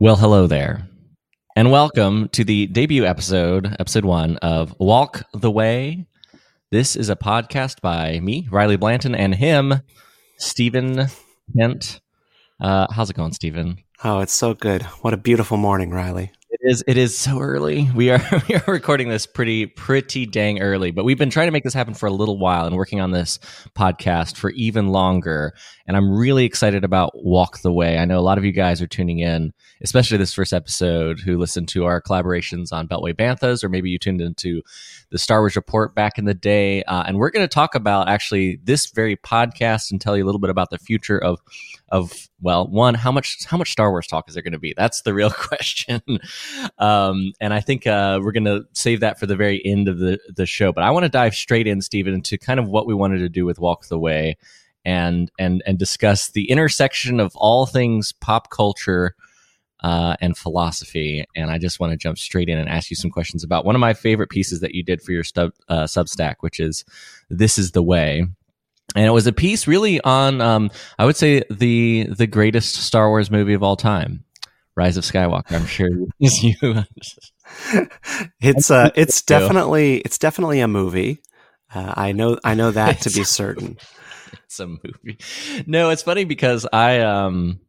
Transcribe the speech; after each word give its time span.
Well, 0.00 0.14
hello 0.14 0.46
there. 0.46 0.88
And 1.56 1.72
welcome 1.72 2.28
to 2.28 2.44
the 2.44 2.68
debut 2.68 3.04
episode, 3.04 3.74
episode 3.80 4.04
one 4.04 4.36
of 4.36 4.72
Walk 4.78 5.24
the 5.34 5.50
Way. 5.50 6.06
This 6.70 6.94
is 6.94 7.10
a 7.10 7.16
podcast 7.16 7.80
by 7.80 8.20
me, 8.20 8.46
Riley 8.48 8.76
Blanton, 8.76 9.16
and 9.16 9.34
him, 9.34 9.82
Stephen 10.36 11.08
Kent. 11.58 12.00
Uh, 12.60 12.86
how's 12.92 13.10
it 13.10 13.16
going, 13.16 13.32
Stephen? 13.32 13.78
Oh, 14.04 14.20
it's 14.20 14.32
so 14.32 14.54
good. 14.54 14.82
What 15.02 15.14
a 15.14 15.16
beautiful 15.16 15.56
morning, 15.56 15.90
Riley. 15.90 16.30
It 16.60 16.70
is. 16.70 16.84
It 16.88 16.96
is 16.96 17.16
so 17.16 17.38
early. 17.38 17.88
We 17.94 18.10
are 18.10 18.20
we 18.48 18.56
are 18.56 18.64
recording 18.66 19.08
this 19.08 19.26
pretty 19.26 19.66
pretty 19.66 20.26
dang 20.26 20.60
early, 20.60 20.90
but 20.90 21.04
we've 21.04 21.18
been 21.18 21.30
trying 21.30 21.46
to 21.46 21.52
make 21.52 21.62
this 21.62 21.72
happen 21.72 21.94
for 21.94 22.06
a 22.06 22.12
little 22.12 22.36
while 22.36 22.66
and 22.66 22.74
working 22.74 23.00
on 23.00 23.12
this 23.12 23.38
podcast 23.76 24.36
for 24.36 24.50
even 24.50 24.88
longer. 24.88 25.54
And 25.86 25.96
I'm 25.96 26.10
really 26.10 26.44
excited 26.44 26.82
about 26.82 27.12
Walk 27.14 27.60
the 27.60 27.72
Way. 27.72 27.98
I 27.98 28.04
know 28.06 28.18
a 28.18 28.20
lot 28.20 28.38
of 28.38 28.44
you 28.44 28.50
guys 28.50 28.82
are 28.82 28.88
tuning 28.88 29.20
in, 29.20 29.52
especially 29.82 30.18
this 30.18 30.34
first 30.34 30.52
episode, 30.52 31.20
who 31.20 31.38
listened 31.38 31.68
to 31.68 31.84
our 31.84 32.02
collaborations 32.02 32.72
on 32.72 32.88
Beltway 32.88 33.14
Banthas, 33.14 33.62
or 33.62 33.68
maybe 33.68 33.90
you 33.90 33.98
tuned 33.98 34.20
into 34.20 34.62
the 35.10 35.18
Star 35.18 35.40
Wars 35.40 35.56
Report 35.56 35.94
back 35.94 36.18
in 36.18 36.24
the 36.24 36.34
day. 36.34 36.82
Uh, 36.84 37.04
and 37.06 37.18
we're 37.18 37.30
going 37.30 37.44
to 37.44 37.52
talk 37.52 37.74
about 37.74 38.08
actually 38.08 38.60
this 38.62 38.86
very 38.86 39.16
podcast 39.16 39.90
and 39.90 40.00
tell 40.00 40.16
you 40.16 40.24
a 40.24 40.26
little 40.26 40.40
bit 40.40 40.50
about 40.50 40.70
the 40.70 40.78
future 40.78 41.18
of 41.18 41.40
of 41.90 42.28
well, 42.40 42.68
one, 42.68 42.94
how 42.94 43.10
much 43.10 43.44
how 43.46 43.56
much 43.56 43.72
Star 43.72 43.90
Wars 43.90 44.06
talk 44.06 44.28
is 44.28 44.34
there 44.34 44.42
going 44.42 44.52
to 44.52 44.58
be? 44.58 44.74
That's 44.76 45.02
the 45.02 45.14
real 45.14 45.30
question. 45.32 46.02
um, 46.78 47.32
and 47.40 47.54
I 47.54 47.60
think 47.60 47.86
uh, 47.86 48.20
we're 48.22 48.32
going 48.32 48.44
to 48.44 48.64
save 48.72 49.00
that 49.00 49.18
for 49.18 49.26
the 49.26 49.36
very 49.36 49.64
end 49.64 49.88
of 49.88 49.98
the 49.98 50.18
the 50.34 50.46
show. 50.46 50.72
But 50.72 50.84
I 50.84 50.90
want 50.90 51.04
to 51.04 51.10
dive 51.10 51.34
straight 51.34 51.66
in, 51.66 51.80
Stephen, 51.80 52.14
into 52.14 52.38
kind 52.38 52.60
of 52.60 52.68
what 52.68 52.86
we 52.86 52.94
wanted 52.94 53.18
to 53.18 53.28
do 53.28 53.44
with 53.44 53.58
Walk 53.58 53.86
the 53.86 53.98
Way, 53.98 54.36
and 54.84 55.30
and 55.38 55.62
and 55.66 55.78
discuss 55.78 56.30
the 56.30 56.50
intersection 56.50 57.20
of 57.20 57.32
all 57.36 57.66
things 57.66 58.12
pop 58.12 58.50
culture. 58.50 59.14
Uh, 59.80 60.16
and 60.20 60.36
philosophy, 60.36 61.24
and 61.36 61.52
I 61.52 61.58
just 61.58 61.78
want 61.78 61.92
to 61.92 61.96
jump 61.96 62.18
straight 62.18 62.48
in 62.48 62.58
and 62.58 62.68
ask 62.68 62.90
you 62.90 62.96
some 62.96 63.12
questions 63.12 63.44
about 63.44 63.64
one 63.64 63.76
of 63.76 63.80
my 63.80 63.94
favorite 63.94 64.28
pieces 64.28 64.58
that 64.58 64.74
you 64.74 64.82
did 64.82 65.00
for 65.00 65.12
your 65.12 65.22
stub, 65.22 65.52
uh, 65.68 65.84
Substack, 65.84 66.36
which 66.40 66.58
is 66.58 66.84
"This 67.30 67.58
Is 67.58 67.70
the 67.70 67.82
Way," 67.82 68.26
and 68.96 69.06
it 69.06 69.10
was 69.10 69.28
a 69.28 69.32
piece 69.32 69.66
really 69.66 70.00
on 70.00 70.40
um, 70.40 70.70
i 70.98 71.04
would 71.04 71.16
say 71.16 71.42
the 71.50 72.08
the 72.10 72.26
greatest 72.26 72.74
star 72.74 73.08
wars 73.08 73.30
movie 73.30 73.54
of 73.54 73.62
all 73.62 73.76
time 73.76 74.24
rise 74.78 74.96
of 74.96 75.02
skywalker. 75.04 75.52
I'm 75.52 75.66
sure 75.66 75.88
you 75.90 76.06
it's 78.40 78.70
uh 78.70 78.90
it's 78.94 79.22
definitely 79.22 79.98
it's 79.98 80.18
definitely 80.18 80.60
a 80.60 80.68
movie. 80.68 81.20
Uh, 81.74 81.92
i 81.96 82.12
know 82.12 82.38
i 82.44 82.54
know 82.54 82.70
that 82.70 83.02
to 83.02 83.10
be 83.10 83.24
certain 83.24 83.76
it's 84.44 84.58
a 84.58 84.66
movie. 84.66 85.18
No 85.66 85.90
it's 85.90 86.02
funny 86.02 86.24
because 86.24 86.66
i 86.72 87.00
um 87.00 87.60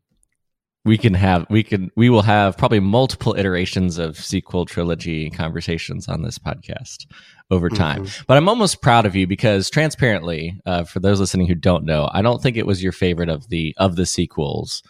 we 0.85 0.97
can 0.97 1.13
have 1.13 1.45
we 1.49 1.63
can 1.63 1.91
we 1.95 2.09
will 2.09 2.21
have 2.21 2.57
probably 2.57 2.79
multiple 2.79 3.35
iterations 3.37 3.97
of 3.97 4.17
sequel 4.17 4.65
trilogy 4.65 5.29
conversations 5.29 6.07
on 6.07 6.21
this 6.21 6.39
podcast 6.39 7.05
over 7.51 7.69
time. 7.69 8.05
Mm-hmm. 8.05 8.23
But 8.27 8.37
I'm 8.37 8.47
almost 8.47 8.81
proud 8.81 9.05
of 9.05 9.15
you 9.15 9.27
because 9.27 9.69
transparently, 9.69 10.59
uh, 10.65 10.83
for 10.83 10.99
those 10.99 11.19
listening 11.19 11.47
who 11.47 11.55
don't 11.55 11.83
know, 11.83 12.09
I 12.13 12.21
don't 12.21 12.41
think 12.41 12.55
it 12.57 12.65
was 12.65 12.81
your 12.81 12.91
favorite 12.91 13.29
of 13.29 13.49
the 13.49 13.75
of 13.77 13.95
the 13.95 14.05
sequels. 14.05 14.81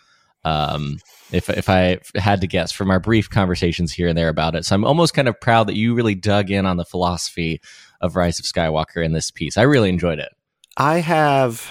Um, 0.45 0.99
if 1.31 1.49
if 1.49 1.69
I 1.69 1.99
had 2.15 2.41
to 2.41 2.47
guess 2.47 2.71
from 2.71 2.91
our 2.91 2.99
brief 2.99 3.29
conversations 3.29 3.91
here 3.91 4.07
and 4.07 4.17
there 4.17 4.29
about 4.29 4.55
it, 4.55 4.65
so 4.65 4.75
I'm 4.75 4.85
almost 4.85 5.13
kind 5.13 5.27
of 5.27 5.39
proud 5.39 5.67
that 5.67 5.75
you 5.75 5.95
really 5.95 6.15
dug 6.15 6.51
in 6.51 6.65
on 6.65 6.77
the 6.77 6.85
philosophy 6.85 7.61
of 7.99 8.15
Rise 8.15 8.39
of 8.39 8.45
Skywalker 8.45 9.03
in 9.03 9.13
this 9.13 9.31
piece. 9.31 9.57
I 9.57 9.63
really 9.63 9.89
enjoyed 9.89 10.19
it. 10.19 10.29
I 10.77 10.99
have 10.99 11.69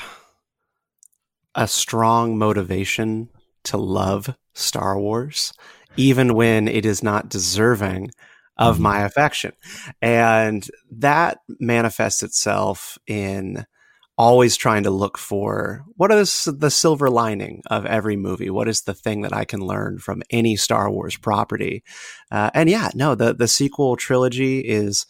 a 1.55 1.67
strong 1.67 2.37
motivation 2.37 3.31
to 3.65 3.77
love 3.77 4.35
Star 4.55 4.99
Wars, 4.99 5.53
even 5.97 6.35
when 6.35 6.69
it 6.69 6.85
is 6.85 7.03
not 7.03 7.29
deserving 7.29 8.11
of 8.57 8.75
mm-hmm. 8.75 8.83
my 8.85 9.01
affection. 9.03 9.53
And 10.03 10.69
that 10.91 11.39
manifests 11.61 12.23
itself 12.23 12.99
in 13.07 13.65
always 14.17 14.57
trying 14.57 14.83
to 14.83 14.91
look 14.91 15.17
for 15.17 15.85
what 15.97 16.11
is 16.11 16.49
the 16.53 16.71
silver 16.71 17.09
lining 17.09 17.63
of 17.71 17.87
every 17.87 18.17
movie? 18.17 18.51
What 18.51 18.69
is 18.69 18.83
the 18.83 18.95
thing 18.95 19.21
that 19.21 19.33
I 19.33 19.45
can 19.45 19.61
learn 19.61 20.01
from 20.01 20.23
any 20.31 20.57
Star 20.57 20.91
Wars 20.91 21.17
property? 21.17 21.85
Uh, 22.31 22.51
and 22.53 22.69
yeah, 22.69 22.91
no, 22.95 23.15
the, 23.15 23.33
the 23.33 23.47
sequel 23.47 23.95
trilogy 23.95 24.59
is 24.59 25.07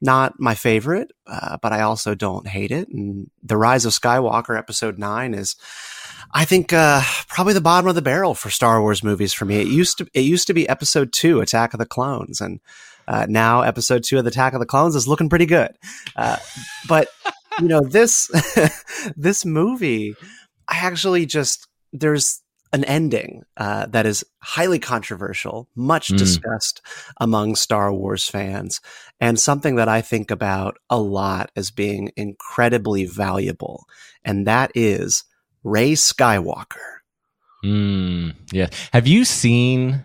not 0.00 0.34
my 0.38 0.54
favorite, 0.54 1.12
uh, 1.26 1.58
but 1.60 1.72
I 1.72 1.80
also 1.80 2.14
don't 2.14 2.46
hate 2.46 2.70
it. 2.70 2.88
And 2.88 3.30
The 3.42 3.56
Rise 3.56 3.84
of 3.84 3.92
Skywalker 3.92 4.56
episode 4.56 4.96
nine 4.96 5.34
is, 5.34 5.56
I 6.34 6.44
think, 6.44 6.72
uh, 6.72 7.02
probably 7.28 7.52
the 7.52 7.60
bottom 7.60 7.88
of 7.88 7.94
the 7.94 8.02
barrel 8.02 8.34
for 8.34 8.50
Star 8.50 8.80
Wars 8.80 9.02
movies 9.02 9.32
for 9.32 9.44
me. 9.44 9.60
It 9.60 9.68
used 9.68 9.98
to, 9.98 10.06
it 10.14 10.20
used 10.20 10.46
to 10.46 10.54
be 10.54 10.68
episode 10.68 11.12
two, 11.12 11.40
Attack 11.40 11.74
of 11.74 11.78
the 11.78 11.86
Clones. 11.86 12.40
And 12.40 12.60
uh, 13.06 13.26
now, 13.28 13.62
episode 13.62 14.04
two 14.04 14.18
of 14.18 14.24
the 14.24 14.30
Attack 14.30 14.54
of 14.54 14.60
the 14.60 14.66
Clones 14.66 14.94
is 14.94 15.08
looking 15.08 15.28
pretty 15.28 15.46
good. 15.46 15.72
Uh, 16.16 16.38
but 16.88 17.08
you 17.60 17.68
know 17.68 17.80
this 17.80 18.30
this 19.16 19.44
movie, 19.44 20.14
I 20.68 20.76
actually 20.78 21.26
just 21.26 21.68
there's 21.92 22.40
an 22.72 22.84
ending 22.84 23.42
uh, 23.58 23.86
that 23.86 24.06
is 24.06 24.24
highly 24.40 24.78
controversial, 24.78 25.68
much 25.74 26.08
mm. 26.08 26.16
discussed 26.16 26.80
among 27.20 27.54
Star 27.54 27.92
Wars 27.92 28.26
fans, 28.26 28.80
and 29.20 29.38
something 29.38 29.76
that 29.76 29.88
I 29.88 30.00
think 30.00 30.30
about 30.30 30.78
a 30.88 30.98
lot 30.98 31.50
as 31.54 31.70
being 31.70 32.12
incredibly 32.16 33.04
valuable, 33.04 33.84
and 34.24 34.46
that 34.46 34.70
is 34.74 35.24
Rey 35.64 35.92
Skywalker. 35.92 36.76
Mm, 37.64 38.34
yeah. 38.52 38.68
Have 38.92 39.06
you 39.06 39.24
seen 39.24 40.04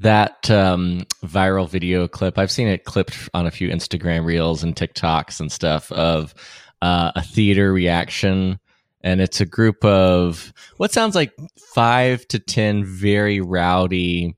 that 0.00 0.50
um, 0.50 1.04
viral 1.24 1.68
video 1.68 2.06
clip 2.06 2.38
i've 2.38 2.50
seen 2.50 2.68
it 2.68 2.84
clipped 2.84 3.28
on 3.34 3.46
a 3.46 3.50
few 3.50 3.68
instagram 3.68 4.24
reels 4.24 4.62
and 4.62 4.76
tiktoks 4.76 5.40
and 5.40 5.50
stuff 5.50 5.90
of 5.92 6.34
uh, 6.82 7.12
a 7.16 7.22
theater 7.22 7.72
reaction 7.72 8.58
and 9.02 9.20
it's 9.20 9.40
a 9.40 9.46
group 9.46 9.84
of 9.84 10.52
what 10.76 10.92
sounds 10.92 11.14
like 11.14 11.32
five 11.74 12.26
to 12.28 12.38
ten 12.38 12.84
very 12.84 13.40
rowdy 13.40 14.36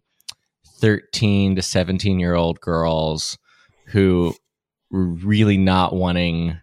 13 0.79 1.57
to 1.57 1.63
17 1.63 2.19
year 2.19 2.35
old 2.35 2.61
girls 2.61 3.37
who 3.87 4.35
were 4.91 5.07
really 5.07 5.59
not 5.59 5.95
wanting 5.95 6.59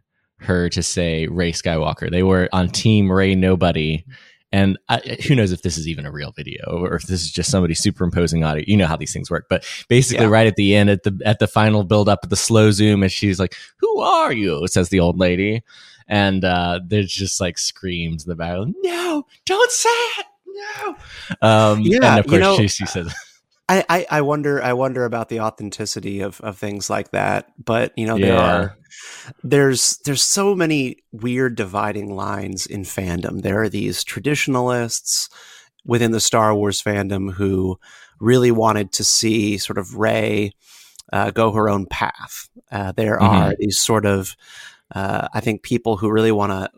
her 0.47 0.69
to 0.69 0.83
say 0.83 1.27
Rey 1.27 1.51
Skywalker. 1.51 2.09
They 2.09 2.23
were 2.23 2.49
on 2.51 2.69
team 2.69 3.11
Rey 3.11 3.35
Nobody 3.35 4.03
and 4.51 4.77
I, 4.87 4.99
who 5.27 5.35
knows 5.35 5.51
if 5.51 5.61
this 5.61 5.77
is 5.77 5.87
even 5.87 6.05
a 6.05 6.11
real 6.11 6.31
video 6.31 6.63
or 6.67 6.95
if 6.95 7.03
this 7.03 7.21
is 7.21 7.31
just 7.31 7.51
somebody 7.51 7.73
superimposing 7.73 8.43
audio. 8.43 8.63
You 8.65 8.77
know 8.77 8.87
how 8.87 8.95
these 8.95 9.11
things 9.11 9.29
work. 9.29 9.47
But 9.49 9.65
basically, 9.89 10.25
yeah. 10.25 10.31
right 10.31 10.47
at 10.47 10.55
the 10.55 10.75
end, 10.75 10.89
at 10.89 11.03
the 11.03 11.19
at 11.25 11.39
the 11.39 11.47
final 11.47 11.83
build 11.83 12.07
up, 12.07 12.27
the 12.27 12.35
slow 12.35 12.71
zoom, 12.71 13.03
and 13.03 13.11
she's 13.11 13.39
like, 13.39 13.55
"Who 13.79 13.99
are 13.99 14.31
you?" 14.31 14.65
says 14.67 14.89
the 14.89 15.01
old 15.01 15.19
lady, 15.19 15.63
and 16.07 16.45
uh, 16.45 16.79
there's 16.85 17.11
just 17.11 17.41
like 17.41 17.57
screams 17.57 18.25
in 18.25 18.29
the 18.29 18.35
back. 18.35 18.57
No, 18.81 19.25
don't 19.45 19.71
say 19.71 19.89
it. 19.89 20.25
No. 20.47 20.95
Um, 21.41 21.81
yeah, 21.81 21.97
and 21.97 22.19
of 22.19 22.25
course, 22.25 22.33
you 22.33 22.39
know, 22.39 22.57
she, 22.57 22.67
she 22.69 22.85
says. 22.85 23.13
I, 23.69 23.83
I, 23.89 24.05
I 24.09 24.21
wonder 24.21 24.63
I 24.63 24.73
wonder 24.73 25.03
about 25.03 25.29
the 25.29 25.41
authenticity 25.41 26.21
of, 26.21 26.39
of 26.41 26.57
things 26.57 26.89
like 26.89 27.11
that. 27.11 27.51
But 27.63 27.91
you 27.97 28.05
know, 28.07 28.17
there 28.17 28.37
are 28.37 28.77
there's 29.43 29.97
there's 30.05 30.23
so 30.23 30.55
many 30.55 30.97
weird 31.11 31.55
dividing 31.55 32.15
lines 32.15 32.65
in 32.65 32.83
fandom. 32.83 33.41
There 33.41 33.61
are 33.61 33.69
these 33.69 34.03
traditionalists 34.03 35.29
within 35.85 36.11
the 36.11 36.19
Star 36.19 36.55
Wars 36.55 36.81
fandom 36.81 37.33
who 37.33 37.77
really 38.19 38.51
wanted 38.51 38.91
to 38.93 39.03
see 39.03 39.57
sort 39.57 39.77
of 39.77 39.95
Rey 39.95 40.51
uh, 41.11 41.31
go 41.31 41.51
her 41.51 41.69
own 41.69 41.85
path. 41.85 42.49
Uh, 42.71 42.91
there 42.93 43.17
mm-hmm. 43.17 43.25
are 43.25 43.53
these 43.59 43.79
sort 43.79 44.05
of 44.05 44.35
uh, 44.95 45.27
I 45.33 45.41
think 45.41 45.63
people 45.63 45.97
who 45.97 46.09
really 46.09 46.31
want 46.31 46.51
to 46.51 46.69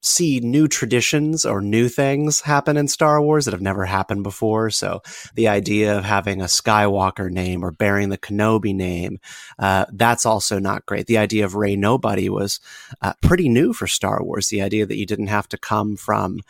see 0.00 0.40
new 0.40 0.68
traditions 0.68 1.44
or 1.44 1.60
new 1.60 1.88
things 1.88 2.42
happen 2.42 2.76
in 2.76 2.88
Star 2.88 3.20
Wars 3.20 3.44
that 3.44 3.54
have 3.54 3.60
never 3.60 3.84
happened 3.84 4.22
before. 4.22 4.70
So 4.70 5.02
the 5.34 5.48
idea 5.48 5.96
of 5.96 6.04
having 6.04 6.40
a 6.40 6.44
Skywalker 6.44 7.30
name 7.30 7.64
or 7.64 7.70
bearing 7.70 8.08
the 8.08 8.18
Kenobi 8.18 8.74
name, 8.74 9.18
uh, 9.58 9.86
that's 9.92 10.24
also 10.24 10.58
not 10.58 10.86
great. 10.86 11.06
The 11.06 11.18
idea 11.18 11.44
of 11.44 11.54
Rey 11.54 11.76
Nobody 11.76 12.28
was 12.28 12.60
uh, 13.02 13.14
pretty 13.22 13.48
new 13.48 13.72
for 13.72 13.86
Star 13.86 14.22
Wars. 14.22 14.48
The 14.48 14.62
idea 14.62 14.86
that 14.86 14.96
you 14.96 15.06
didn't 15.06 15.28
have 15.28 15.48
to 15.48 15.58
come 15.58 15.96
from 15.96 16.40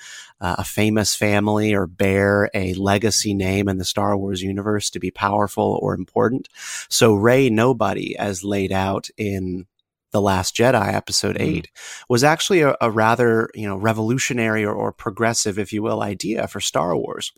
uh, 0.41 0.57
a 0.59 0.65
famous 0.65 1.15
family 1.15 1.75
or 1.75 1.87
bear 1.87 2.51
a 2.55 2.75
legacy 2.75 3.35
name 3.35 3.69
in 3.69 3.79
the 3.79 3.85
Star 3.85 4.17
Wars 4.17 4.43
universe 4.43 4.91
to 4.91 5.01
be 5.01 5.11
powerful 5.11 5.79
or 5.83 5.95
important. 5.95 6.49
So 6.89 7.15
Rey 7.15 7.49
Nobody, 7.49 8.17
as 8.17 8.45
laid 8.45 8.73
out 8.73 9.09
in 9.17 9.67
the 10.13 10.21
Last 10.21 10.57
Jedi, 10.57 10.93
Episode 10.93 11.37
mm. 11.37 11.41
Eight, 11.43 11.69
was 12.09 12.25
actually 12.25 12.63
a, 12.63 12.77
a, 12.81 12.91
rather 12.91 13.51
you 13.55 13.69
know 13.69 13.77
revolutionary 13.77 14.65
or, 14.65 14.73
or 14.73 14.93
progressive, 14.93 15.59
if 15.59 15.73
you 15.73 15.83
will, 15.83 16.03
idea 16.03 16.49
for 16.49 16.61
Star 16.61 16.97
Wars. 16.97 17.33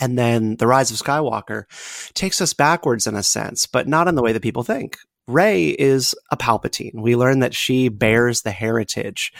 And 0.00 0.18
then 0.18 0.56
the 0.56 0.66
Rise 0.66 0.90
of 0.90 0.96
Skywalker 0.96 1.64
takes 2.14 2.40
us 2.40 2.54
backwards 2.54 3.06
in 3.06 3.14
a 3.14 3.22
sense, 3.22 3.66
but 3.66 3.86
not 3.86 4.08
in 4.08 4.14
the 4.14 4.22
way 4.22 4.32
that 4.32 4.42
people 4.42 4.62
think. 4.62 4.98
Rey 5.26 5.68
is 5.68 6.14
a 6.30 6.36
Palpatine. 6.36 7.00
We 7.00 7.14
learn 7.14 7.40
that 7.40 7.54
she 7.54 7.88
bears 7.88 8.42
the 8.42 8.50
heritage 8.50 9.32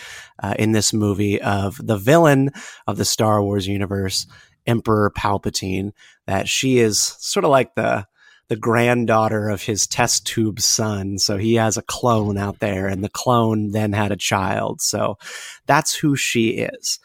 uh, 0.42 0.54
in 0.58 0.72
this 0.72 0.92
movie 0.92 1.40
of 1.40 1.80
the 1.84 1.96
villain 1.96 2.50
of 2.86 2.96
the 2.96 3.04
Star 3.04 3.42
Wars 3.42 3.66
universe 3.66 4.26
Emperor 4.66 5.10
Palpatine 5.10 5.92
that 6.26 6.48
she 6.48 6.78
is 6.78 7.00
sort 7.18 7.44
of 7.44 7.50
like 7.50 7.74
the 7.74 8.06
the 8.50 8.56
granddaughter 8.56 9.48
of 9.48 9.62
his 9.62 9.86
test 9.86 10.26
tube 10.26 10.60
son. 10.60 11.18
So 11.18 11.38
he 11.38 11.54
has 11.54 11.76
a 11.76 11.82
clone 11.82 12.36
out 12.36 12.58
there, 12.58 12.88
and 12.88 13.02
the 13.02 13.08
clone 13.08 13.70
then 13.70 13.92
had 13.92 14.10
a 14.10 14.16
child. 14.16 14.82
So 14.82 15.18
that's 15.66 15.94
who 15.94 16.16
she 16.16 16.48
is. 16.58 16.98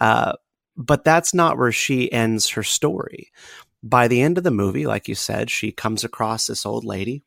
Uh, 0.00 0.34
but 0.76 1.02
that's 1.02 1.34
not 1.34 1.58
where 1.58 1.72
she 1.72 2.10
ends 2.12 2.50
her 2.50 2.62
story. 2.62 3.32
By 3.82 4.06
the 4.06 4.22
end 4.22 4.38
of 4.38 4.44
the 4.44 4.52
movie, 4.52 4.86
like 4.86 5.08
you 5.08 5.16
said, 5.16 5.50
she 5.50 5.72
comes 5.72 6.04
across 6.04 6.46
this 6.46 6.64
old 6.64 6.84
lady 6.84 7.24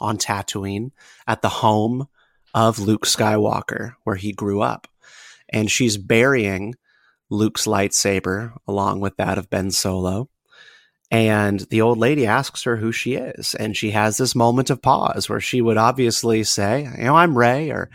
on 0.00 0.16
Tatooine 0.16 0.92
at 1.26 1.42
the 1.42 1.48
home 1.48 2.06
of 2.54 2.78
Luke 2.78 3.04
Skywalker, 3.04 3.94
where 4.04 4.16
he 4.16 4.32
grew 4.32 4.62
up. 4.62 4.86
And 5.48 5.68
she's 5.68 5.96
burying 5.96 6.76
Luke's 7.30 7.66
lightsaber 7.66 8.52
along 8.68 9.00
with 9.00 9.16
that 9.16 9.38
of 9.38 9.50
Ben 9.50 9.72
Solo. 9.72 10.28
And 11.12 11.60
the 11.68 11.82
old 11.82 11.98
lady 11.98 12.26
asks 12.26 12.62
her 12.62 12.78
who 12.78 12.90
she 12.90 13.16
is. 13.16 13.54
And 13.54 13.76
she 13.76 13.90
has 13.90 14.16
this 14.16 14.34
moment 14.34 14.70
of 14.70 14.80
pause 14.80 15.28
where 15.28 15.40
she 15.40 15.60
would 15.60 15.76
obviously 15.76 16.42
say, 16.42 16.90
you 16.96 17.04
know, 17.04 17.14
I'm 17.14 17.36
Rey, 17.36 17.70
or, 17.70 17.90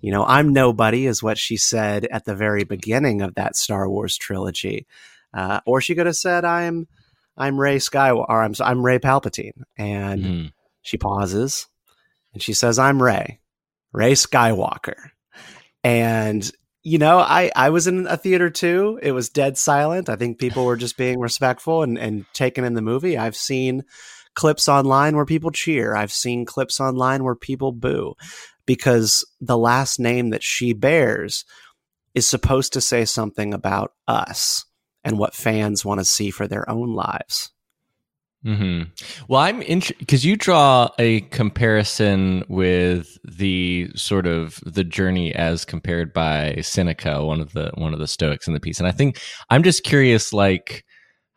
you 0.00 0.10
know, 0.10 0.24
I'm 0.24 0.54
nobody, 0.54 1.06
is 1.06 1.22
what 1.22 1.36
she 1.36 1.58
said 1.58 2.06
at 2.06 2.24
the 2.24 2.34
very 2.34 2.64
beginning 2.64 3.20
of 3.20 3.34
that 3.34 3.56
Star 3.56 3.86
Wars 3.90 4.16
trilogy. 4.16 4.86
Uh, 5.34 5.60
or 5.66 5.82
she 5.82 5.94
could 5.94 6.06
have 6.06 6.16
said, 6.16 6.46
I'm, 6.46 6.88
I'm 7.36 7.60
Rey 7.60 7.76
Skywalker, 7.76 8.24
or 8.26 8.42
I'm, 8.42 8.54
I'm 8.58 8.82
Rey 8.82 8.98
Palpatine. 8.98 9.64
And 9.76 10.24
mm. 10.24 10.52
she 10.80 10.96
pauses 10.96 11.66
and 12.32 12.42
she 12.42 12.54
says, 12.54 12.78
I'm 12.78 13.02
Rey, 13.02 13.40
Rey 13.92 14.12
Skywalker. 14.12 15.10
And 15.84 16.50
you 16.82 16.98
know, 16.98 17.18
I, 17.18 17.50
I 17.54 17.70
was 17.70 17.86
in 17.86 18.06
a 18.06 18.16
theater 18.16 18.50
too. 18.50 18.98
It 19.02 19.12
was 19.12 19.28
dead 19.28 19.56
silent. 19.56 20.08
I 20.08 20.16
think 20.16 20.38
people 20.38 20.64
were 20.64 20.76
just 20.76 20.96
being 20.96 21.20
respectful 21.20 21.82
and, 21.82 21.98
and 21.98 22.24
taken 22.32 22.64
in 22.64 22.74
the 22.74 22.82
movie. 22.82 23.16
I've 23.16 23.36
seen 23.36 23.84
clips 24.34 24.68
online 24.68 25.14
where 25.14 25.26
people 25.26 25.50
cheer. 25.50 25.94
I've 25.94 26.12
seen 26.12 26.44
clips 26.44 26.80
online 26.80 27.22
where 27.22 27.36
people 27.36 27.70
boo 27.70 28.14
because 28.66 29.24
the 29.40 29.58
last 29.58 30.00
name 30.00 30.30
that 30.30 30.42
she 30.42 30.72
bears 30.72 31.44
is 32.14 32.28
supposed 32.28 32.72
to 32.72 32.80
say 32.80 33.04
something 33.04 33.54
about 33.54 33.92
us 34.08 34.64
and 35.04 35.18
what 35.18 35.34
fans 35.34 35.84
want 35.84 36.00
to 36.00 36.04
see 36.04 36.30
for 36.30 36.46
their 36.46 36.68
own 36.68 36.94
lives. 36.94 37.50
Hmm. 38.44 38.82
Well, 39.28 39.40
I'm 39.40 39.62
interested 39.62 39.98
because 39.98 40.24
you 40.24 40.36
draw 40.36 40.88
a 40.98 41.20
comparison 41.20 42.44
with 42.48 43.16
the 43.22 43.88
sort 43.94 44.26
of 44.26 44.58
the 44.66 44.82
journey 44.82 45.32
as 45.32 45.64
compared 45.64 46.12
by 46.12 46.56
Seneca, 46.60 47.24
one 47.24 47.40
of 47.40 47.52
the 47.52 47.70
one 47.74 47.92
of 47.92 48.00
the 48.00 48.08
Stoics 48.08 48.48
in 48.48 48.54
the 48.54 48.60
piece, 48.60 48.80
and 48.80 48.88
I 48.88 48.90
think 48.90 49.20
I'm 49.48 49.62
just 49.62 49.84
curious, 49.84 50.32
like 50.32 50.84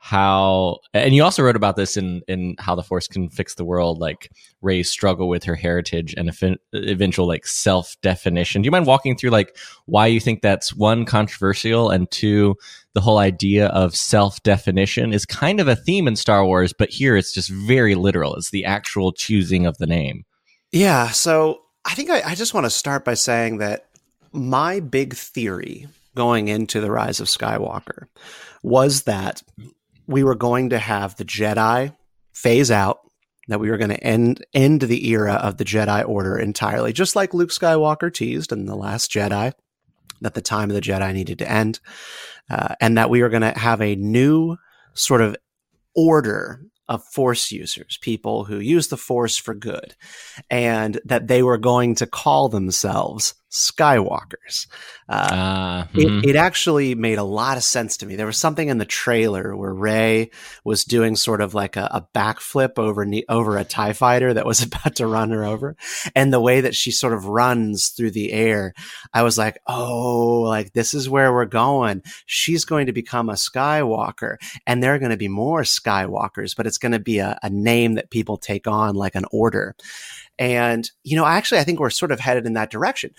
how 0.05 0.77
and 0.93 1.15
you 1.15 1.23
also 1.23 1.41
wrote 1.41 1.55
about 1.55 1.75
this 1.75 1.97
in 1.97 2.21
in 2.27 2.55
how 2.59 2.75
the 2.75 2.83
force 2.83 3.07
can 3.07 3.27
fix 3.27 3.55
the 3.55 3.65
world 3.65 3.97
like 3.97 4.29
rey's 4.61 4.87
struggle 4.87 5.27
with 5.27 5.43
her 5.43 5.55
heritage 5.55 6.13
and 6.15 6.29
eventual 6.75 7.27
like 7.27 7.47
self 7.47 7.95
definition 8.03 8.61
do 8.61 8.67
you 8.67 8.71
mind 8.71 8.85
walking 8.85 9.17
through 9.17 9.31
like 9.31 9.57
why 9.87 10.05
you 10.05 10.19
think 10.19 10.43
that's 10.43 10.75
one 10.75 11.05
controversial 11.05 11.89
and 11.89 12.11
two 12.11 12.55
the 12.95 13.01
whole 13.01 13.19
idea 13.19 13.67
of 13.67 13.95
self 13.95 14.41
definition 14.41 15.13
is 15.13 15.25
kind 15.25 15.59
of 15.59 15.67
a 15.67 15.75
theme 15.75 16.07
in 16.07 16.15
star 16.15 16.43
wars 16.43 16.73
but 16.73 16.89
here 16.89 17.15
it's 17.15 17.33
just 17.33 17.49
very 17.49 17.93
literal. 17.93 18.35
It's 18.35 18.49
the 18.49 18.65
actual 18.65 19.11
choosing 19.11 19.67
of 19.67 19.77
the 19.77 19.87
name. 19.87 20.25
Yeah 20.71 21.09
so 21.09 21.61
i 21.85 21.93
think 21.93 22.09
i, 22.09 22.21
I 22.31 22.35
just 22.35 22.55
want 22.55 22.65
to 22.65 22.71
start 22.71 23.05
by 23.05 23.13
saying 23.13 23.59
that 23.59 23.85
my 24.31 24.79
big 24.79 25.13
theory 25.13 25.87
going 26.15 26.47
into 26.47 26.81
the 26.81 26.91
rise 26.91 27.19
of 27.19 27.27
skywalker 27.27 28.07
was 28.63 29.03
that 29.03 29.43
we 30.07 30.23
were 30.23 30.35
going 30.35 30.69
to 30.69 30.79
have 30.79 31.15
the 31.15 31.25
Jedi 31.25 31.95
phase 32.33 32.71
out, 32.71 32.99
that 33.47 33.59
we 33.59 33.69
were 33.69 33.77
going 33.77 33.91
to 33.91 34.03
end 34.03 34.45
end 34.53 34.81
the 34.81 35.09
era 35.09 35.33
of 35.33 35.57
the 35.57 35.65
Jedi 35.65 36.07
Order 36.07 36.37
entirely, 36.37 36.93
just 36.93 37.15
like 37.15 37.33
Luke 37.33 37.51
Skywalker 37.51 38.13
teased 38.13 38.51
in 38.51 38.65
the 38.65 38.75
Last 38.75 39.11
Jedi, 39.11 39.53
that 40.21 40.33
the 40.33 40.41
time 40.41 40.69
of 40.69 40.75
the 40.75 40.81
Jedi 40.81 41.13
needed 41.13 41.39
to 41.39 41.51
end, 41.51 41.79
uh, 42.49 42.75
and 42.79 42.97
that 42.97 43.09
we 43.09 43.21
were 43.21 43.29
going 43.29 43.41
to 43.41 43.57
have 43.57 43.81
a 43.81 43.95
new 43.95 44.57
sort 44.93 45.21
of 45.21 45.35
order 45.95 46.61
of 46.87 47.03
force 47.03 47.51
users, 47.51 47.97
people 48.01 48.43
who 48.45 48.59
use 48.59 48.89
the 48.89 48.97
force 48.97 49.37
for 49.37 49.55
good, 49.55 49.95
and 50.49 50.99
that 51.05 51.27
they 51.27 51.41
were 51.41 51.57
going 51.57 51.95
to 51.95 52.05
call 52.05 52.49
themselves 52.49 53.33
Skywalkers. 53.55 54.67
Uh, 55.07 55.13
uh, 55.31 55.83
mm-hmm. 55.85 56.19
it, 56.19 56.31
it, 56.31 56.35
actually 56.35 56.93
made 56.93 57.17
a 57.17 57.23
lot 57.23 57.55
of 57.55 57.63
sense 57.63 57.95
to 57.95 58.05
me. 58.05 58.17
There 58.17 58.25
was 58.25 58.37
something 58.37 58.67
in 58.67 58.79
the 58.79 58.85
trailer 58.85 59.55
where 59.55 59.73
Rey 59.73 60.31
was 60.65 60.83
doing 60.83 61.15
sort 61.15 61.39
of 61.39 61.53
like 61.53 61.77
a, 61.77 61.87
a 61.91 62.07
backflip 62.13 62.77
over 62.77 63.07
over 63.29 63.57
a 63.57 63.63
Tie 63.63 63.93
Fighter 63.93 64.33
that 64.33 64.45
was 64.45 64.61
about 64.63 64.97
to 64.97 65.07
run 65.07 65.29
her 65.29 65.45
over, 65.45 65.77
and 66.15 66.33
the 66.33 66.41
way 66.41 66.59
that 66.61 66.75
she 66.75 66.91
sort 66.91 67.13
of 67.13 67.27
runs 67.27 67.89
through 67.89 68.11
the 68.11 68.33
air, 68.33 68.73
I 69.13 69.23
was 69.23 69.37
like, 69.37 69.57
oh, 69.67 70.41
like 70.41 70.73
this 70.73 70.93
is 70.93 71.09
where 71.09 71.31
we're 71.31 71.45
going. 71.45 72.01
She's 72.25 72.65
going 72.65 72.87
to 72.87 72.93
become 72.93 73.29
a 73.29 73.33
Skywalker, 73.33 74.35
and 74.67 74.83
there 74.83 74.93
are 74.93 74.99
going 74.99 75.11
to 75.11 75.17
be 75.17 75.29
more 75.29 75.61
Skywalkers, 75.61 76.57
but 76.57 76.67
it's 76.67 76.77
going 76.77 76.91
to 76.91 76.99
be 76.99 77.19
a, 77.19 77.39
a 77.41 77.49
name 77.49 77.93
that 77.93 78.09
people 78.09 78.35
take 78.35 78.67
on, 78.67 78.95
like 78.95 79.15
an 79.15 79.25
order. 79.31 79.75
And, 80.37 80.89
you 81.03 81.15
know, 81.15 81.25
actually, 81.25 81.59
I 81.59 81.63
think 81.63 81.79
we're 81.79 81.89
sort 81.89 82.11
of 82.11 82.19
headed 82.19 82.45
in 82.45 82.53
that 82.53 82.71
direction. 82.71 83.11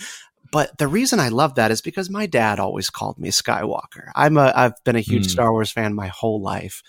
But 0.52 0.78
the 0.78 0.88
reason 0.88 1.18
I 1.18 1.28
love 1.28 1.56
that 1.56 1.70
is 1.70 1.80
because 1.80 2.08
my 2.08 2.26
dad 2.26 2.60
always 2.60 2.88
called 2.88 3.18
me 3.18 3.30
Skywalker. 3.30 4.10
I'm 4.14 4.36
a, 4.36 4.52
I've 4.54 4.72
been 4.84 4.96
a 4.96 5.00
huge 5.00 5.26
mm. 5.26 5.30
Star 5.30 5.50
Wars 5.52 5.70
fan 5.70 5.94
my 5.94 6.06
whole 6.08 6.40
life. 6.40 6.82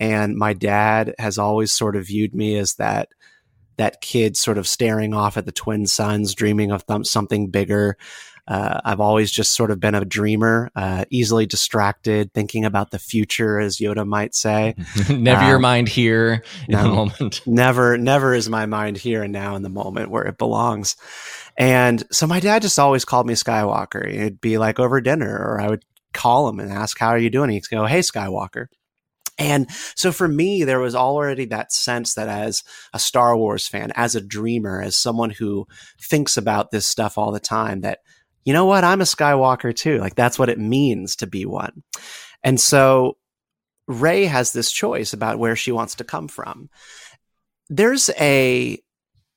And 0.00 0.36
my 0.36 0.54
dad 0.54 1.14
has 1.18 1.36
always 1.38 1.72
sort 1.72 1.96
of 1.96 2.06
viewed 2.06 2.34
me 2.34 2.56
as 2.56 2.74
that, 2.74 3.08
that 3.76 4.00
kid 4.00 4.36
sort 4.36 4.58
of 4.58 4.66
staring 4.66 5.14
off 5.14 5.36
at 5.36 5.44
the 5.44 5.52
twin 5.52 5.86
suns, 5.86 6.34
dreaming 6.34 6.70
of 6.70 6.86
th- 6.86 7.06
something 7.06 7.48
bigger. 7.48 7.96
Uh, 8.48 8.80
I've 8.84 9.00
always 9.00 9.30
just 9.30 9.54
sort 9.54 9.70
of 9.70 9.78
been 9.78 9.94
a 9.94 10.04
dreamer, 10.04 10.70
uh, 10.74 11.04
easily 11.10 11.46
distracted, 11.46 12.32
thinking 12.34 12.64
about 12.64 12.90
the 12.90 12.98
future, 12.98 13.60
as 13.60 13.76
Yoda 13.76 14.06
might 14.06 14.34
say. 14.34 14.74
never 15.08 15.42
um, 15.42 15.48
your 15.48 15.58
mind 15.60 15.88
here 15.88 16.42
in 16.68 16.72
no, 16.72 16.82
the 16.82 16.88
moment. 16.88 17.42
Never, 17.46 17.96
never 17.96 18.34
is 18.34 18.48
my 18.48 18.66
mind 18.66 18.96
here 18.96 19.22
and 19.22 19.32
now 19.32 19.54
in 19.54 19.62
the 19.62 19.68
moment 19.68 20.10
where 20.10 20.24
it 20.24 20.38
belongs. 20.38 20.96
And 21.56 22.02
so 22.10 22.26
my 22.26 22.40
dad 22.40 22.62
just 22.62 22.78
always 22.78 23.04
called 23.04 23.26
me 23.26 23.34
Skywalker. 23.34 24.06
It'd 24.06 24.40
be 24.40 24.58
like 24.58 24.80
over 24.80 25.00
dinner, 25.00 25.36
or 25.36 25.60
I 25.60 25.68
would 25.68 25.84
call 26.12 26.48
him 26.48 26.58
and 26.58 26.72
ask, 26.72 26.98
How 26.98 27.08
are 27.08 27.18
you 27.18 27.30
doing? 27.30 27.50
He'd 27.50 27.68
go, 27.70 27.86
Hey, 27.86 28.00
Skywalker. 28.00 28.66
And 29.38 29.70
so 29.94 30.12
for 30.12 30.28
me, 30.28 30.64
there 30.64 30.80
was 30.80 30.94
already 30.94 31.46
that 31.46 31.72
sense 31.72 32.14
that 32.14 32.28
as 32.28 32.62
a 32.92 32.98
Star 32.98 33.36
Wars 33.36 33.66
fan, 33.66 33.92
as 33.94 34.14
a 34.14 34.20
dreamer, 34.20 34.82
as 34.82 34.96
someone 34.96 35.30
who 35.30 35.66
thinks 36.00 36.36
about 36.36 36.70
this 36.70 36.86
stuff 36.86 37.16
all 37.16 37.32
the 37.32 37.40
time, 37.40 37.80
that 37.80 38.00
you 38.44 38.52
know 38.52 38.64
what? 38.64 38.84
I'm 38.84 39.00
a 39.00 39.04
Skywalker 39.04 39.74
too. 39.74 39.98
Like 39.98 40.14
that's 40.14 40.38
what 40.38 40.48
it 40.48 40.58
means 40.58 41.16
to 41.16 41.26
be 41.26 41.46
one. 41.46 41.82
And 42.42 42.60
so 42.60 43.16
Rey 43.86 44.24
has 44.24 44.52
this 44.52 44.70
choice 44.70 45.12
about 45.12 45.38
where 45.38 45.56
she 45.56 45.72
wants 45.72 45.96
to 45.96 46.04
come 46.04 46.28
from. 46.28 46.70
There's 47.68 48.10
a 48.18 48.78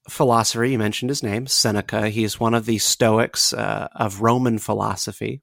philosopher, 0.10 0.66
you 0.66 0.78
mentioned 0.78 1.10
his 1.10 1.24
name, 1.24 1.48
Seneca. 1.48 2.10
He's 2.10 2.40
one 2.40 2.54
of 2.54 2.66
the 2.66 2.78
Stoics 2.78 3.54
uh, 3.54 3.88
of 3.96 4.22
Roman 4.22 4.60
philosophy. 4.60 5.42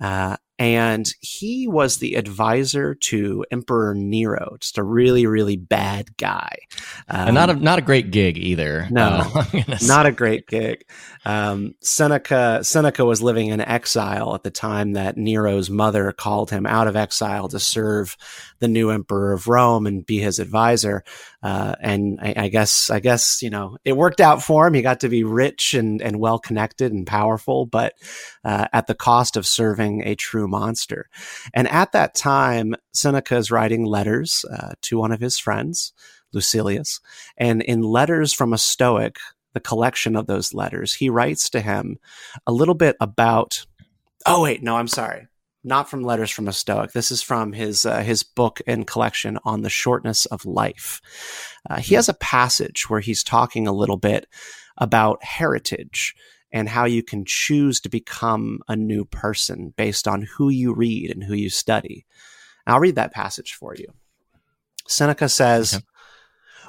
Uh, 0.00 0.36
and 0.62 1.12
he 1.20 1.66
was 1.66 1.96
the 1.96 2.14
advisor 2.14 2.94
to 2.94 3.44
Emperor 3.50 3.96
Nero, 3.96 4.58
just 4.60 4.78
a 4.78 4.84
really, 4.84 5.26
really 5.26 5.56
bad 5.56 6.16
guy. 6.16 6.56
Um, 7.08 7.28
and 7.28 7.34
not 7.34 7.50
a 7.50 7.54
not 7.54 7.80
a 7.80 7.82
great 7.82 8.12
gig 8.12 8.38
either. 8.38 8.86
No, 8.88 9.28
uh, 9.34 9.44
not 9.82 10.06
a 10.06 10.12
great 10.12 10.46
gig. 10.46 10.84
Um, 11.24 11.74
Seneca 11.80 12.60
Seneca 12.62 13.04
was 13.04 13.20
living 13.20 13.48
in 13.48 13.60
exile 13.60 14.36
at 14.36 14.44
the 14.44 14.52
time 14.52 14.92
that 14.92 15.16
Nero's 15.16 15.68
mother 15.68 16.12
called 16.12 16.50
him 16.50 16.64
out 16.64 16.86
of 16.86 16.94
exile 16.94 17.48
to 17.48 17.58
serve 17.58 18.16
the 18.60 18.68
new 18.68 18.90
emperor 18.90 19.32
of 19.32 19.48
Rome 19.48 19.88
and 19.88 20.06
be 20.06 20.18
his 20.18 20.38
advisor. 20.38 21.02
Uh, 21.42 21.74
and 21.80 22.20
I, 22.22 22.34
I, 22.36 22.48
guess 22.48 22.88
I 22.88 23.00
guess 23.00 23.42
you 23.42 23.50
know 23.50 23.78
it 23.84 23.96
worked 23.96 24.20
out 24.20 24.44
for 24.44 24.66
him. 24.66 24.74
He 24.74 24.82
got 24.82 25.00
to 25.00 25.08
be 25.08 25.24
rich 25.24 25.74
and 25.74 26.00
and 26.00 26.20
well 26.20 26.38
connected 26.38 26.92
and 26.92 27.04
powerful, 27.04 27.66
but 27.66 27.94
uh, 28.44 28.68
at 28.72 28.86
the 28.86 28.94
cost 28.94 29.36
of 29.36 29.44
serving 29.44 30.06
a 30.06 30.14
true 30.14 30.46
monster. 30.52 31.08
And 31.52 31.66
at 31.68 31.90
that 31.92 32.14
time, 32.14 32.76
Seneca 32.92 33.36
is 33.36 33.50
writing 33.50 33.84
letters 33.84 34.44
uh, 34.52 34.74
to 34.82 34.98
one 34.98 35.10
of 35.10 35.20
his 35.20 35.38
friends, 35.38 35.92
Lucilius. 36.32 37.00
And 37.36 37.62
in 37.62 37.82
Letters 37.82 38.32
from 38.32 38.52
a 38.52 38.58
Stoic, 38.58 39.16
the 39.54 39.60
collection 39.60 40.14
of 40.14 40.26
those 40.26 40.54
letters, 40.54 40.94
he 40.94 41.10
writes 41.10 41.50
to 41.50 41.60
him 41.60 41.98
a 42.46 42.52
little 42.52 42.74
bit 42.74 42.96
about. 43.00 43.66
Oh, 44.26 44.42
wait, 44.42 44.62
no, 44.62 44.76
I'm 44.76 44.88
sorry. 44.88 45.26
Not 45.64 45.88
from 45.88 46.02
Letters 46.02 46.30
from 46.30 46.48
a 46.48 46.52
Stoic. 46.52 46.92
This 46.92 47.10
is 47.10 47.22
from 47.22 47.52
his 47.52 47.86
uh, 47.86 48.02
his 48.02 48.22
book 48.22 48.60
and 48.66 48.86
collection 48.86 49.38
on 49.44 49.62
the 49.62 49.70
shortness 49.70 50.26
of 50.26 50.44
life. 50.44 51.00
Uh, 51.68 51.78
he 51.78 51.94
has 51.94 52.08
a 52.08 52.14
passage 52.14 52.90
where 52.90 53.00
he's 53.00 53.22
talking 53.24 53.66
a 53.66 53.72
little 53.72 53.96
bit 53.96 54.26
about 54.76 55.22
heritage 55.24 56.14
and 56.52 56.68
how 56.68 56.84
you 56.84 57.02
can 57.02 57.24
choose 57.24 57.80
to 57.80 57.88
become 57.88 58.60
a 58.68 58.76
new 58.76 59.04
person 59.04 59.72
based 59.76 60.06
on 60.06 60.22
who 60.36 60.48
you 60.48 60.74
read 60.74 61.10
and 61.10 61.24
who 61.24 61.34
you 61.34 61.48
study. 61.48 62.04
I'll 62.66 62.80
read 62.80 62.96
that 62.96 63.12
passage 63.12 63.54
for 63.54 63.74
you. 63.74 63.86
Seneca 64.86 65.28
says, 65.28 65.74
okay. 65.74 65.84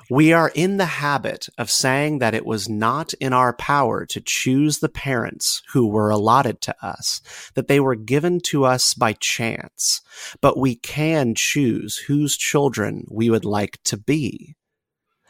We 0.09 0.33
are 0.33 0.51
in 0.53 0.77
the 0.77 0.85
habit 0.85 1.47
of 1.57 1.71
saying 1.71 2.19
that 2.19 2.33
it 2.33 2.45
was 2.45 2.67
not 2.67 3.13
in 3.15 3.31
our 3.31 3.53
power 3.53 4.05
to 4.07 4.19
choose 4.19 4.79
the 4.79 4.89
parents 4.89 5.61
who 5.71 5.87
were 5.87 6.09
allotted 6.09 6.59
to 6.61 6.85
us, 6.85 7.21
that 7.55 7.69
they 7.69 7.79
were 7.79 7.95
given 7.95 8.41
to 8.47 8.65
us 8.65 8.93
by 8.93 9.13
chance, 9.13 10.01
but 10.41 10.57
we 10.57 10.75
can 10.75 11.35
choose 11.35 11.97
whose 11.97 12.35
children 12.35 13.05
we 13.09 13.29
would 13.29 13.45
like 13.45 13.79
to 13.85 13.97
be. 13.97 14.55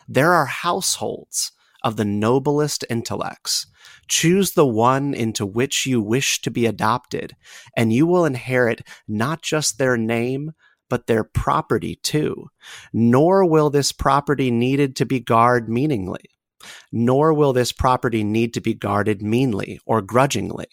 There 0.08 0.34
are 0.34 0.48
households 0.48 1.52
of 1.84 1.96
the 1.96 2.06
noblest 2.06 2.84
intellects. 2.90 3.68
Choose 4.08 4.52
the 4.52 4.66
one 4.66 5.14
into 5.14 5.46
which 5.46 5.86
you 5.86 6.02
wish 6.02 6.42
to 6.42 6.52
be 6.52 6.66
adopted, 6.66 7.36
and 7.76 7.94
you 7.94 8.06
will 8.06 8.26
inherit 8.26 8.82
not 9.08 9.42
just 9.42 9.78
their 9.78 9.98
name, 9.98 10.52
but 10.90 11.08
their 11.08 11.24
property 11.24 11.96
too. 12.04 12.50
Nor 12.92 13.46
will 13.46 13.70
this 13.70 13.92
property 13.92 14.52
needed 14.52 14.96
to 14.98 15.06
be 15.06 15.20
guarded 15.20 15.70
meaningly. 15.70 16.26
Nor 16.92 17.34
will 17.34 17.54
this 17.54 17.72
property 17.72 18.24
need 18.24 18.54
to 18.54 18.62
be 18.62 18.74
guarded 18.74 19.22
meanly 19.22 19.80
or 19.86 20.02
grudgingly. 20.02 20.68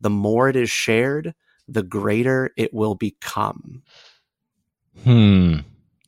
The 0.00 0.10
more 0.10 0.48
it 0.48 0.56
is 0.56 0.70
shared, 0.70 1.34
the 1.66 1.82
greater 1.82 2.50
it 2.56 2.72
will 2.74 2.94
become. 2.94 3.82
Hmm. 5.04 5.58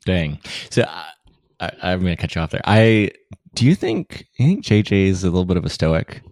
Dang. 0.04 0.38
So 0.70 0.84
I, 0.84 1.72
I, 1.82 1.92
am 1.92 2.00
going 2.00 2.16
to 2.16 2.20
cut 2.20 2.34
you 2.34 2.42
off 2.42 2.50
there. 2.50 2.60
I 2.64 3.10
do 3.54 3.64
you 3.64 3.74
think 3.74 4.26
you 4.36 4.46
think 4.46 4.64
JJ 4.64 5.06
is 5.06 5.24
a 5.24 5.28
little 5.28 5.46
bit 5.46 5.56
of 5.56 5.64
a 5.64 5.70
stoic? 5.70 6.22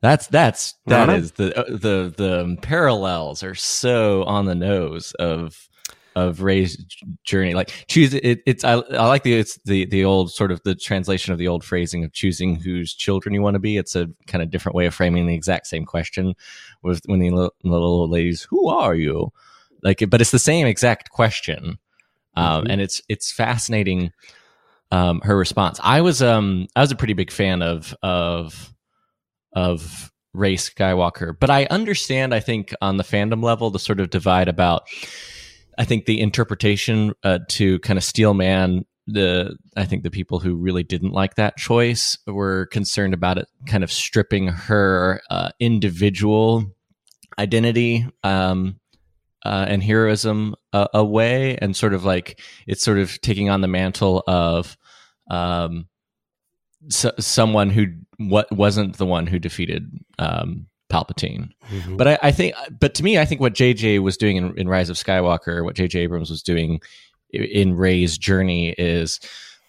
That's 0.00 0.26
that's 0.28 0.74
that 0.86 1.08
is 1.08 1.32
the 1.32 1.58
uh, 1.58 1.64
the 1.68 2.12
the 2.16 2.56
parallels 2.62 3.42
are 3.42 3.54
so 3.54 4.22
on 4.24 4.46
the 4.46 4.54
nose 4.54 5.12
of 5.18 5.68
of 6.14 6.42
Rey's 6.42 6.76
journey. 7.24 7.54
Like 7.54 7.70
choose 7.88 8.14
it, 8.14 8.40
it's 8.46 8.64
I, 8.64 8.74
I 8.74 9.06
like 9.06 9.22
the 9.22 9.34
it's 9.34 9.58
the 9.64 9.86
the 9.86 10.04
old 10.04 10.30
sort 10.30 10.52
of 10.52 10.62
the 10.62 10.74
translation 10.74 11.32
of 11.32 11.38
the 11.38 11.48
old 11.48 11.64
phrasing 11.64 12.04
of 12.04 12.12
choosing 12.12 12.56
whose 12.56 12.94
children 12.94 13.34
you 13.34 13.42
want 13.42 13.54
to 13.54 13.60
be. 13.60 13.76
It's 13.76 13.96
a 13.96 14.08
kind 14.26 14.42
of 14.42 14.50
different 14.50 14.76
way 14.76 14.86
of 14.86 14.94
framing 14.94 15.26
the 15.26 15.34
exact 15.34 15.66
same 15.66 15.84
question 15.84 16.34
with 16.82 17.02
when 17.06 17.18
the 17.18 17.30
little, 17.30 17.54
little 17.62 18.08
ladies, 18.08 18.42
who 18.42 18.68
are 18.68 18.94
you? 18.94 19.32
Like, 19.82 20.02
but 20.08 20.20
it's 20.20 20.32
the 20.32 20.38
same 20.38 20.66
exact 20.66 21.10
question, 21.10 21.78
um, 22.34 22.62
mm-hmm. 22.62 22.70
and 22.70 22.80
it's 22.80 23.02
it's 23.08 23.32
fascinating. 23.32 24.12
Um, 24.90 25.20
her 25.20 25.36
response. 25.36 25.78
I 25.82 26.00
was 26.00 26.22
um 26.22 26.66
I 26.74 26.80
was 26.80 26.90
a 26.90 26.96
pretty 26.96 27.12
big 27.12 27.30
fan 27.30 27.60
of 27.60 27.94
of 28.02 28.74
of 29.52 30.12
Rey 30.34 30.56
Skywalker, 30.56 31.34
but 31.38 31.50
I 31.50 31.66
understand. 31.66 32.34
I 32.34 32.40
think 32.40 32.74
on 32.80 32.96
the 32.96 33.04
fandom 33.04 33.42
level, 33.42 33.70
the 33.70 33.78
sort 33.78 34.00
of 34.00 34.10
divide 34.10 34.48
about 34.48 34.88
I 35.78 35.84
think 35.84 36.06
the 36.06 36.20
interpretation 36.20 37.14
uh, 37.22 37.38
to 37.50 37.78
kind 37.80 37.96
of 37.98 38.04
steel 38.04 38.34
man 38.34 38.84
the 39.08 39.56
I 39.76 39.86
think 39.86 40.02
the 40.02 40.10
people 40.10 40.38
who 40.38 40.54
really 40.54 40.84
didn't 40.84 41.12
like 41.12 41.36
that 41.36 41.56
choice 41.56 42.18
were 42.26 42.66
concerned 42.66 43.14
about 43.14 43.38
it 43.38 43.48
kind 43.66 43.82
of 43.82 43.90
stripping 43.90 44.48
her 44.48 45.22
uh, 45.30 45.48
individual 45.58 46.64
identity 47.38 48.06
um, 48.22 48.78
uh, 49.44 49.64
and 49.68 49.82
heroism 49.82 50.54
uh, 50.74 50.88
away, 50.92 51.56
and 51.56 51.74
sort 51.74 51.94
of 51.94 52.04
like 52.04 52.40
it's 52.66 52.82
sort 52.82 52.98
of 52.98 53.18
taking 53.22 53.48
on 53.48 53.62
the 53.62 53.68
mantle 53.68 54.22
of 54.26 54.76
um, 55.30 55.88
so, 56.88 57.12
someone 57.18 57.70
who 57.70 57.86
what 58.18 58.50
wasn't 58.52 58.96
the 58.96 59.06
one 59.06 59.26
who 59.26 59.38
defeated 59.38 59.90
um, 60.18 60.66
Palpatine. 60.90 61.50
Mm-hmm. 61.70 61.96
But 61.96 62.08
I, 62.08 62.18
I, 62.22 62.32
think, 62.32 62.54
but 62.78 62.94
to 62.94 63.04
me, 63.04 63.18
I 63.18 63.24
think 63.24 63.40
what 63.40 63.54
JJ 63.54 64.00
was 64.02 64.16
doing 64.16 64.36
in, 64.36 64.58
in 64.58 64.68
Rise 64.68 64.90
of 64.90 64.96
Skywalker, 64.96 65.64
what 65.64 65.76
JJ 65.76 65.96
Abrams 66.00 66.30
was 66.30 66.42
doing 66.42 66.80
in 67.30 67.74
Rey's 67.74 68.16
journey 68.16 68.74
is 68.78 69.20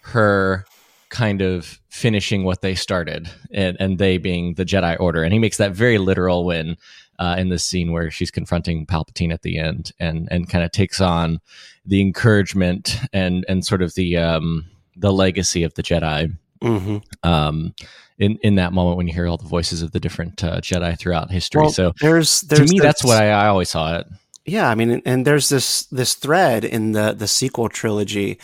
her 0.02 0.64
kind 1.10 1.42
of 1.42 1.80
finishing 1.88 2.44
what 2.44 2.62
they 2.62 2.74
started, 2.74 3.28
and, 3.52 3.76
and 3.80 3.98
they 3.98 4.16
being 4.16 4.54
the 4.54 4.64
Jedi 4.64 4.98
Order. 4.98 5.22
And 5.22 5.32
he 5.32 5.38
makes 5.38 5.58
that 5.58 5.72
very 5.72 5.98
literal 5.98 6.44
when 6.44 6.76
uh, 7.18 7.36
in 7.38 7.50
this 7.50 7.64
scene 7.64 7.92
where 7.92 8.10
she's 8.10 8.30
confronting 8.30 8.86
Palpatine 8.86 9.32
at 9.32 9.42
the 9.42 9.58
end, 9.58 9.92
and 10.00 10.26
and 10.30 10.48
kind 10.48 10.64
of 10.64 10.72
takes 10.72 11.00
on 11.00 11.40
the 11.84 12.00
encouragement 12.00 12.96
and 13.12 13.44
and 13.46 13.64
sort 13.64 13.82
of 13.82 13.94
the 13.94 14.16
um, 14.16 14.64
the 14.96 15.12
legacy 15.12 15.62
of 15.62 15.74
the 15.74 15.82
Jedi. 15.82 16.34
Mm-hmm. 16.62 16.98
Um, 17.28 17.74
in 18.18 18.38
in 18.42 18.56
that 18.56 18.72
moment 18.72 18.96
when 18.96 19.08
you 19.08 19.14
hear 19.14 19.26
all 19.26 19.38
the 19.38 19.48
voices 19.48 19.82
of 19.82 19.92
the 19.92 20.00
different 20.00 20.44
uh, 20.44 20.60
Jedi 20.60 20.98
throughout 20.98 21.30
history. 21.30 21.62
Well, 21.62 21.70
so 21.70 21.92
there's, 22.00 22.42
there's 22.42 22.68
to 22.68 22.74
me 22.74 22.80
that's 22.80 23.02
what 23.02 23.20
I, 23.22 23.30
I 23.30 23.46
always 23.48 23.70
saw 23.70 23.98
it. 23.98 24.06
Yeah, 24.46 24.70
I 24.70 24.74
mean, 24.74 25.02
and 25.04 25.26
there's 25.26 25.50
this 25.50 25.82
this 25.86 26.14
thread 26.14 26.64
in 26.64 26.92
the 26.92 27.12
the 27.12 27.28
sequel 27.28 27.68
trilogy 27.68 28.38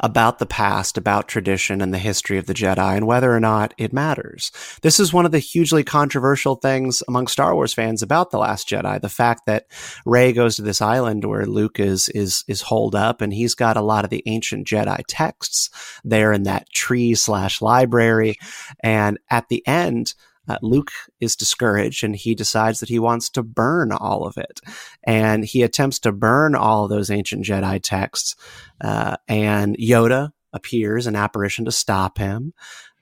about 0.00 0.38
the 0.38 0.46
past, 0.46 0.96
about 0.96 1.28
tradition 1.28 1.82
and 1.82 1.92
the 1.92 1.98
history 1.98 2.38
of 2.38 2.46
the 2.46 2.54
Jedi, 2.54 2.96
and 2.96 3.06
whether 3.06 3.30
or 3.30 3.38
not 3.38 3.74
it 3.76 3.92
matters. 3.92 4.50
This 4.80 4.98
is 4.98 5.12
one 5.12 5.26
of 5.26 5.30
the 5.30 5.38
hugely 5.38 5.84
controversial 5.84 6.56
things 6.56 7.02
among 7.06 7.26
Star 7.26 7.54
Wars 7.54 7.74
fans 7.74 8.02
about 8.02 8.30
the 8.30 8.38
Last 8.38 8.66
Jedi: 8.66 8.98
the 8.98 9.10
fact 9.10 9.44
that 9.44 9.66
Rey 10.06 10.32
goes 10.32 10.56
to 10.56 10.62
this 10.62 10.80
island 10.80 11.26
where 11.26 11.44
Luke 11.44 11.78
is 11.78 12.08
is 12.08 12.44
is 12.48 12.62
holed 12.62 12.94
up, 12.94 13.20
and 13.20 13.32
he's 13.34 13.54
got 13.54 13.76
a 13.76 13.82
lot 13.82 14.04
of 14.04 14.10
the 14.10 14.22
ancient 14.24 14.66
Jedi 14.66 15.02
texts 15.06 15.68
there 16.02 16.32
in 16.32 16.44
that 16.44 16.70
tree 16.70 17.14
slash 17.14 17.60
library, 17.60 18.36
and 18.82 19.18
at 19.30 19.48
the 19.48 19.62
end 19.66 20.14
uh, 20.48 20.58
Luke 20.62 20.90
is 21.20 21.36
discouraged 21.36 22.02
and 22.04 22.16
he 22.16 22.34
decides 22.34 22.80
that 22.80 22.88
he 22.88 22.98
wants 22.98 23.30
to 23.30 23.42
burn 23.42 23.92
all 23.92 24.26
of 24.26 24.36
it. 24.36 24.60
And 25.04 25.44
he 25.44 25.62
attempts 25.62 25.98
to 26.00 26.12
burn 26.12 26.54
all 26.54 26.84
of 26.84 26.90
those 26.90 27.10
ancient 27.10 27.44
Jedi 27.44 27.80
texts. 27.82 28.34
Uh, 28.80 29.16
and 29.28 29.76
Yoda 29.78 30.32
appears, 30.52 31.06
an 31.06 31.16
apparition 31.16 31.64
to 31.64 31.72
stop 31.72 32.18
him. 32.18 32.52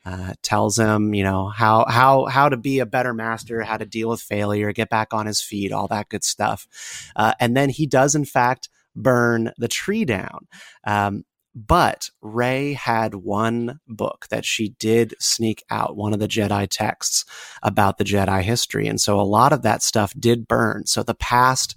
Uh, 0.07 0.33
tells 0.43 0.79
him, 0.79 1.13
you 1.13 1.23
know, 1.23 1.49
how 1.49 1.85
how 1.87 2.25
how 2.25 2.49
to 2.49 2.57
be 2.57 2.79
a 2.79 2.87
better 2.87 3.13
master, 3.13 3.61
how 3.61 3.77
to 3.77 3.85
deal 3.85 4.09
with 4.09 4.23
failure, 4.23 4.73
get 4.73 4.89
back 4.89 5.13
on 5.13 5.27
his 5.27 5.43
feet, 5.43 5.73
all 5.73 5.87
that 5.89 6.09
good 6.09 6.25
stuff. 6.25 6.67
Uh, 7.15 7.35
and 7.39 7.55
then 7.55 7.69
he 7.69 7.87
does, 7.87 8.15
in 8.15 8.25
fact, 8.25 8.71
burn 8.97 9.53
the 9.59 9.69
tree 9.69 10.07
down. 10.07 10.47
Um, 10.87 11.25
but 11.55 12.11
Rey 12.21 12.75
had 12.75 13.15
one 13.15 13.81
book 13.89 14.27
that 14.31 14.45
she 14.45 14.71
did 14.79 15.15
sneak 15.19 15.65
out, 15.71 15.97
one 15.97 16.13
of 16.13 16.21
the 16.21 16.29
Jedi 16.29 16.69
texts 16.71 17.25
about 17.63 17.99
the 17.99 18.05
Jedi 18.05 18.43
history. 18.43 18.87
And 18.87 19.01
so 19.01 19.21
a 19.21 19.23
lot 19.23 19.53
of 19.53 19.63
that 19.63 19.83
stuff 19.83 20.13
did 20.19 20.47
burn. 20.47 20.87
So 20.87 21.03
the 21.03 21.15
past 21.15 21.77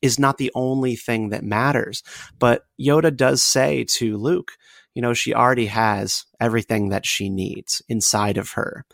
is 0.00 0.18
not 0.18 0.38
the 0.38 0.50
only 0.54 0.96
thing 0.96 1.30
that 1.30 1.44
matters. 1.44 2.02
But 2.38 2.66
Yoda 2.80 3.16
does 3.16 3.42
say 3.42 3.84
to 3.84 4.16
Luke, 4.16 4.52
you 4.94 5.00
know, 5.00 5.14
she 5.14 5.32
already 5.32 5.66
has 5.66 6.26
everything 6.40 6.90
that 6.90 7.06
she 7.06 7.30
needs 7.30 7.80
inside 7.88 8.36
of 8.36 8.50
her. 8.50 8.84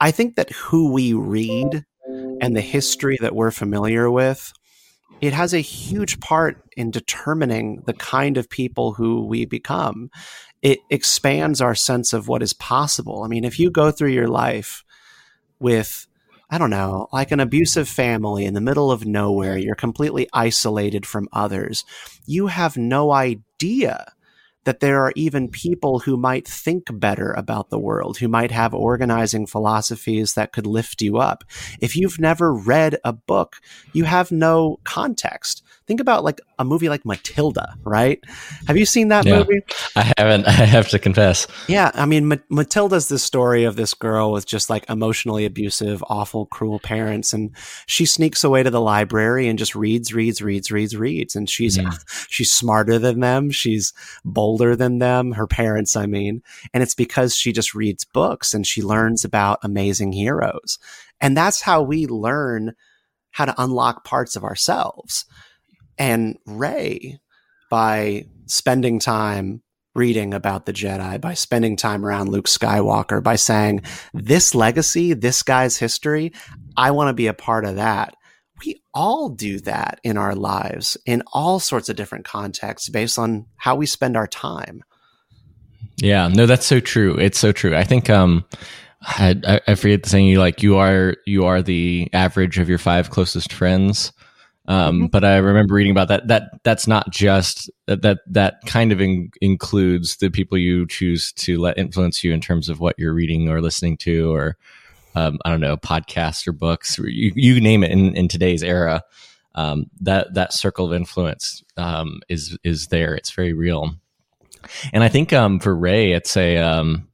I 0.00 0.10
think 0.10 0.34
that 0.36 0.50
who 0.50 0.92
we 0.92 1.12
read 1.12 1.84
and 2.40 2.56
the 2.56 2.60
history 2.60 3.18
that 3.20 3.34
we're 3.34 3.52
familiar 3.52 4.10
with 4.10 4.52
it 5.20 5.32
has 5.32 5.54
a 5.54 5.60
huge 5.60 6.20
part 6.20 6.64
in 6.76 6.90
determining 6.90 7.82
the 7.86 7.92
kind 7.92 8.36
of 8.36 8.48
people 8.48 8.94
who 8.94 9.24
we 9.26 9.44
become. 9.44 10.10
It 10.62 10.80
expands 10.90 11.60
our 11.60 11.74
sense 11.74 12.12
of 12.12 12.28
what 12.28 12.42
is 12.42 12.52
possible. 12.52 13.22
I 13.22 13.28
mean, 13.28 13.44
if 13.44 13.58
you 13.58 13.70
go 13.70 13.90
through 13.90 14.10
your 14.10 14.28
life 14.28 14.84
with 15.60 16.06
I 16.52 16.58
don't 16.58 16.68
know, 16.68 17.08
like 17.14 17.30
an 17.30 17.40
abusive 17.40 17.88
family 17.88 18.44
in 18.44 18.52
the 18.52 18.60
middle 18.60 18.92
of 18.92 19.06
nowhere, 19.06 19.56
you're 19.56 19.74
completely 19.74 20.28
isolated 20.34 21.06
from 21.06 21.26
others. 21.32 21.82
You 22.26 22.48
have 22.48 22.76
no 22.76 23.10
idea 23.10 24.12
that 24.64 24.80
there 24.80 25.02
are 25.04 25.12
even 25.16 25.48
people 25.48 26.00
who 26.00 26.16
might 26.16 26.46
think 26.46 26.84
better 26.92 27.32
about 27.32 27.70
the 27.70 27.78
world, 27.78 28.18
who 28.18 28.28
might 28.28 28.50
have 28.50 28.74
organizing 28.74 29.46
philosophies 29.46 30.34
that 30.34 30.52
could 30.52 30.66
lift 30.66 31.02
you 31.02 31.18
up. 31.18 31.44
If 31.80 31.96
you've 31.96 32.20
never 32.20 32.54
read 32.54 32.98
a 33.04 33.12
book, 33.12 33.56
you 33.92 34.04
have 34.04 34.30
no 34.30 34.78
context 34.84 35.62
think 35.92 36.00
about 36.00 36.24
like 36.24 36.40
a 36.58 36.64
movie 36.64 36.88
like 36.88 37.04
Matilda, 37.04 37.76
right? 37.84 38.18
Have 38.66 38.78
you 38.78 38.86
seen 38.86 39.08
that 39.08 39.26
yeah, 39.26 39.40
movie? 39.40 39.60
I 39.94 40.10
haven't. 40.16 40.48
I 40.48 40.52
have 40.52 40.88
to 40.88 40.98
confess. 40.98 41.46
Yeah, 41.68 41.90
I 41.92 42.06
mean, 42.06 42.28
Ma- 42.28 42.36
Matilda's 42.48 43.08
the 43.08 43.18
story 43.18 43.64
of 43.64 43.76
this 43.76 43.92
girl 43.92 44.32
with 44.32 44.46
just 44.46 44.70
like 44.70 44.88
emotionally 44.88 45.44
abusive, 45.44 46.02
awful, 46.08 46.46
cruel 46.46 46.80
parents, 46.80 47.34
and 47.34 47.54
she 47.84 48.06
sneaks 48.06 48.42
away 48.42 48.62
to 48.62 48.70
the 48.70 48.80
library 48.80 49.48
and 49.48 49.58
just 49.58 49.74
reads, 49.74 50.14
reads, 50.14 50.40
reads, 50.40 50.70
reads, 50.70 50.96
reads, 50.96 51.36
and 51.36 51.50
she's 51.50 51.76
mm. 51.76 52.26
she's 52.30 52.50
smarter 52.50 52.98
than 52.98 53.20
them, 53.20 53.50
she's 53.50 53.92
bolder 54.24 54.74
than 54.74 54.98
them, 54.98 55.32
her 55.32 55.46
parents, 55.46 55.94
I 55.94 56.06
mean, 56.06 56.42
and 56.72 56.82
it's 56.82 56.94
because 56.94 57.36
she 57.36 57.52
just 57.52 57.74
reads 57.74 58.04
books 58.04 58.54
and 58.54 58.66
she 58.66 58.80
learns 58.80 59.26
about 59.26 59.58
amazing 59.62 60.12
heroes, 60.12 60.78
and 61.20 61.36
that's 61.36 61.60
how 61.60 61.82
we 61.82 62.06
learn 62.06 62.72
how 63.32 63.44
to 63.44 63.62
unlock 63.62 64.04
parts 64.04 64.36
of 64.36 64.44
ourselves. 64.44 65.26
And 65.98 66.38
Rey 66.46 67.20
by 67.70 68.26
spending 68.46 68.98
time 68.98 69.62
reading 69.94 70.32
about 70.32 70.64
the 70.64 70.72
Jedi, 70.72 71.20
by 71.20 71.34
spending 71.34 71.76
time 71.76 72.04
around 72.04 72.30
Luke 72.30 72.46
Skywalker, 72.46 73.22
by 73.22 73.36
saying, 73.36 73.82
this 74.14 74.54
legacy, 74.54 75.12
this 75.12 75.42
guy's 75.42 75.76
history, 75.76 76.32
I 76.76 76.92
want 76.92 77.08
to 77.08 77.14
be 77.14 77.26
a 77.26 77.34
part 77.34 77.64
of 77.64 77.76
that. 77.76 78.14
we 78.64 78.82
all 78.94 79.28
do 79.28 79.60
that 79.60 80.00
in 80.04 80.16
our 80.16 80.34
lives 80.34 80.96
in 81.06 81.22
all 81.32 81.58
sorts 81.58 81.88
of 81.88 81.96
different 81.96 82.24
contexts 82.24 82.88
based 82.88 83.18
on 83.18 83.46
how 83.56 83.74
we 83.74 83.86
spend 83.86 84.16
our 84.16 84.26
time. 84.26 84.82
Yeah, 85.96 86.28
no, 86.28 86.46
that's 86.46 86.66
so 86.66 86.80
true. 86.80 87.16
It's 87.16 87.38
so 87.38 87.52
true. 87.52 87.76
I 87.76 87.84
think 87.84 88.10
um, 88.10 88.44
I, 89.02 89.60
I 89.66 89.74
forget 89.74 90.02
the 90.02 90.08
saying. 90.08 90.26
You 90.26 90.38
like 90.38 90.62
you 90.62 90.76
are 90.76 91.16
you 91.26 91.44
are 91.44 91.62
the 91.62 92.08
average 92.12 92.58
of 92.58 92.68
your 92.68 92.78
five 92.78 93.10
closest 93.10 93.52
friends. 93.52 94.12
Um, 94.68 94.96
mm-hmm. 94.96 95.06
But 95.06 95.24
I 95.24 95.38
remember 95.38 95.74
reading 95.74 95.90
about 95.90 96.08
that. 96.08 96.28
That 96.28 96.50
that's 96.62 96.86
not 96.86 97.10
just 97.10 97.70
that 97.86 98.18
that, 98.26 98.54
kind 98.66 98.92
of 98.92 99.00
in, 99.00 99.30
includes 99.40 100.16
the 100.16 100.30
people 100.30 100.56
you 100.56 100.86
choose 100.86 101.32
to 101.32 101.58
let 101.58 101.78
influence 101.78 102.22
you 102.22 102.32
in 102.32 102.40
terms 102.40 102.68
of 102.68 102.78
what 102.78 102.98
you're 102.98 103.14
reading 103.14 103.48
or 103.48 103.60
listening 103.60 103.96
to, 103.98 104.32
or 104.32 104.56
um, 105.14 105.38
I 105.44 105.50
don't 105.50 105.60
know, 105.60 105.76
podcasts 105.76 106.46
or 106.46 106.52
books. 106.52 106.96
You, 106.98 107.32
you 107.34 107.60
name 107.60 107.82
it. 107.82 107.90
In, 107.90 108.14
in 108.16 108.28
today's 108.28 108.62
era, 108.62 109.02
um, 109.56 109.86
that 110.00 110.34
that 110.34 110.52
circle 110.52 110.86
of 110.86 110.92
influence 110.92 111.64
um, 111.76 112.20
is 112.28 112.56
is 112.62 112.86
there. 112.86 113.14
It's 113.14 113.32
very 113.32 113.52
real. 113.52 113.96
And 114.92 115.02
I 115.02 115.08
think 115.08 115.32
um, 115.32 115.58
for 115.58 115.74
Rey, 115.74 116.12
it's 116.12 116.36
a 116.36 116.58
um, 116.58 117.08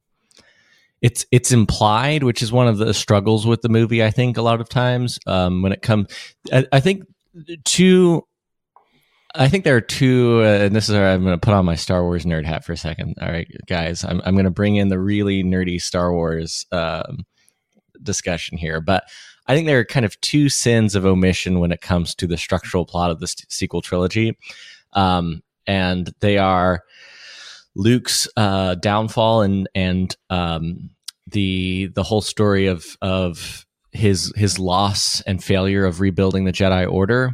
it's 1.00 1.26
it's 1.30 1.52
implied, 1.52 2.22
which 2.22 2.42
is 2.42 2.52
one 2.52 2.68
of 2.68 2.78
the 2.78 2.92
struggles 2.92 3.46
with 3.46 3.62
the 3.62 3.68
movie. 3.68 4.04
I 4.04 4.10
think 4.10 4.36
a 4.36 4.42
lot 4.42 4.60
of 4.60 4.68
times 4.68 5.18
um, 5.26 5.62
when 5.62 5.72
it 5.72 5.82
comes, 5.82 6.08
I, 6.52 6.66
I, 6.72 6.80
think 6.80 7.04
two. 7.64 8.24
I 9.34 9.48
think 9.48 9.64
there 9.64 9.76
are 9.76 9.80
two, 9.80 10.40
uh, 10.42 10.64
and 10.64 10.74
this 10.74 10.88
is 10.88 10.94
where 10.94 11.10
I'm 11.10 11.22
going 11.22 11.38
to 11.38 11.44
put 11.44 11.54
on 11.54 11.64
my 11.64 11.74
Star 11.74 12.02
Wars 12.02 12.24
nerd 12.24 12.44
hat 12.44 12.64
for 12.64 12.72
a 12.72 12.76
second. 12.76 13.14
All 13.20 13.28
right, 13.28 13.46
guys, 13.66 14.04
I'm 14.04 14.20
I'm 14.24 14.34
going 14.34 14.44
to 14.44 14.50
bring 14.50 14.76
in 14.76 14.88
the 14.88 14.98
really 14.98 15.44
nerdy 15.44 15.80
Star 15.80 16.12
Wars 16.12 16.66
um, 16.72 17.26
discussion 18.02 18.58
here, 18.58 18.80
but 18.80 19.04
I 19.46 19.54
think 19.54 19.66
there 19.66 19.78
are 19.78 19.84
kind 19.84 20.06
of 20.06 20.20
two 20.20 20.48
sins 20.48 20.94
of 20.94 21.06
omission 21.06 21.58
when 21.58 21.72
it 21.72 21.80
comes 21.80 22.14
to 22.16 22.26
the 22.26 22.36
structural 22.36 22.84
plot 22.84 23.10
of 23.10 23.20
the 23.20 23.26
sequel 23.48 23.82
trilogy, 23.82 24.36
um, 24.92 25.42
and 25.66 26.12
they 26.20 26.38
are 26.38 26.82
Luke's 27.74 28.28
uh, 28.36 28.74
downfall 28.74 29.42
and 29.42 29.68
and 29.74 30.16
um, 30.30 30.90
the 31.26 31.90
the 31.94 32.02
whole 32.02 32.20
story 32.20 32.66
of 32.66 32.96
of 33.00 33.66
his 33.98 34.32
his 34.36 34.58
loss 34.58 35.20
and 35.22 35.42
failure 35.42 35.84
of 35.84 36.00
rebuilding 36.00 36.44
the 36.44 36.52
Jedi 36.52 36.90
Order. 36.90 37.32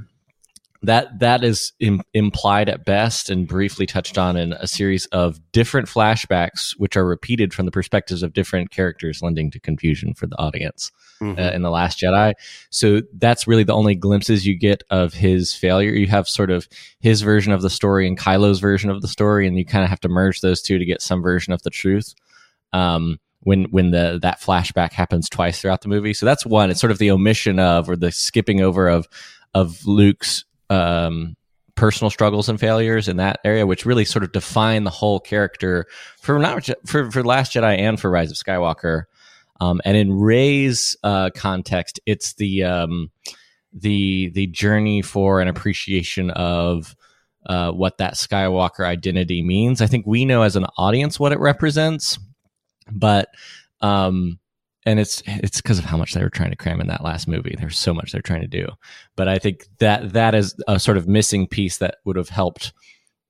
That 0.82 1.20
that 1.20 1.44
is 1.44 1.72
Im- 1.80 2.02
implied 2.12 2.68
at 2.68 2.84
best 2.84 3.30
and 3.30 3.48
briefly 3.48 3.86
touched 3.86 4.18
on 4.18 4.36
in 4.36 4.52
a 4.52 4.66
series 4.66 5.06
of 5.06 5.40
different 5.52 5.88
flashbacks, 5.88 6.72
which 6.76 6.96
are 6.96 7.06
repeated 7.06 7.54
from 7.54 7.64
the 7.64 7.72
perspectives 7.72 8.22
of 8.22 8.34
different 8.34 8.70
characters, 8.70 9.22
lending 9.22 9.50
to 9.52 9.60
confusion 9.60 10.12
for 10.12 10.26
the 10.26 10.38
audience 10.38 10.90
mm-hmm. 11.22 11.40
uh, 11.40 11.50
in 11.52 11.62
the 11.62 11.70
Last 11.70 12.00
Jedi. 12.00 12.34
So 12.70 13.00
that's 13.14 13.46
really 13.46 13.64
the 13.64 13.72
only 13.72 13.94
glimpses 13.94 14.46
you 14.46 14.58
get 14.58 14.82
of 14.90 15.14
his 15.14 15.54
failure. 15.54 15.92
You 15.92 16.06
have 16.08 16.28
sort 16.28 16.50
of 16.50 16.68
his 17.00 17.22
version 17.22 17.52
of 17.52 17.62
the 17.62 17.70
story 17.70 18.06
and 18.06 18.18
Kylo's 18.18 18.60
version 18.60 18.90
of 18.90 19.00
the 19.00 19.08
story, 19.08 19.46
and 19.46 19.56
you 19.56 19.64
kind 19.64 19.84
of 19.84 19.90
have 19.90 20.00
to 20.00 20.08
merge 20.08 20.40
those 20.42 20.60
two 20.60 20.78
to 20.78 20.84
get 20.84 21.00
some 21.00 21.22
version 21.22 21.54
of 21.54 21.62
the 21.62 21.70
truth. 21.70 22.14
Um, 22.74 23.18
when 23.44 23.64
when 23.64 23.90
the 23.90 24.18
that 24.22 24.40
flashback 24.40 24.92
happens 24.92 25.28
twice 25.28 25.60
throughout 25.60 25.82
the 25.82 25.88
movie. 25.88 26.14
So 26.14 26.26
that's 26.26 26.44
one. 26.44 26.70
It's 26.70 26.80
sort 26.80 26.90
of 26.90 26.98
the 26.98 27.10
omission 27.10 27.58
of 27.58 27.88
or 27.88 27.96
the 27.96 28.10
skipping 28.10 28.60
over 28.60 28.88
of 28.88 29.06
of 29.54 29.86
Luke's 29.86 30.44
um, 30.70 31.36
personal 31.76 32.10
struggles 32.10 32.48
and 32.48 32.58
failures 32.58 33.08
in 33.08 33.18
that 33.18 33.38
area, 33.44 33.66
which 33.66 33.86
really 33.86 34.04
sort 34.04 34.24
of 34.24 34.32
define 34.32 34.84
the 34.84 34.90
whole 34.90 35.20
character 35.20 35.86
for 36.20 36.38
not 36.38 36.68
for 36.86 37.10
for 37.10 37.22
Last 37.22 37.52
Jedi 37.52 37.78
and 37.78 38.00
for 38.00 38.10
Rise 38.10 38.30
of 38.30 38.36
Skywalker. 38.36 39.04
Um, 39.60 39.80
and 39.84 39.96
in 39.96 40.12
Rey's 40.12 40.96
uh, 41.04 41.30
context, 41.34 42.00
it's 42.06 42.34
the 42.34 42.64
um, 42.64 43.10
the 43.72 44.30
the 44.30 44.46
journey 44.48 45.02
for 45.02 45.40
an 45.40 45.48
appreciation 45.48 46.30
of 46.30 46.96
uh, 47.46 47.70
what 47.72 47.98
that 47.98 48.14
Skywalker 48.14 48.86
identity 48.86 49.42
means. 49.42 49.80
I 49.80 49.86
think 49.86 50.06
we 50.06 50.24
know 50.24 50.42
as 50.42 50.56
an 50.56 50.66
audience 50.76 51.20
what 51.20 51.32
it 51.32 51.38
represents, 51.38 52.18
but 52.90 53.28
um 53.80 54.38
and 54.86 55.00
it's 55.00 55.22
it's 55.26 55.60
because 55.60 55.78
of 55.78 55.84
how 55.84 55.96
much 55.96 56.12
they 56.12 56.22
were 56.22 56.30
trying 56.30 56.50
to 56.50 56.56
cram 56.56 56.80
in 56.80 56.86
that 56.88 57.04
last 57.04 57.26
movie 57.26 57.54
there's 57.58 57.78
so 57.78 57.94
much 57.94 58.12
they're 58.12 58.20
trying 58.20 58.42
to 58.42 58.46
do 58.46 58.66
but 59.16 59.28
i 59.28 59.38
think 59.38 59.66
that 59.78 60.12
that 60.12 60.34
is 60.34 60.54
a 60.68 60.78
sort 60.78 60.96
of 60.96 61.08
missing 61.08 61.46
piece 61.46 61.78
that 61.78 61.96
would 62.04 62.16
have 62.16 62.28
helped 62.28 62.72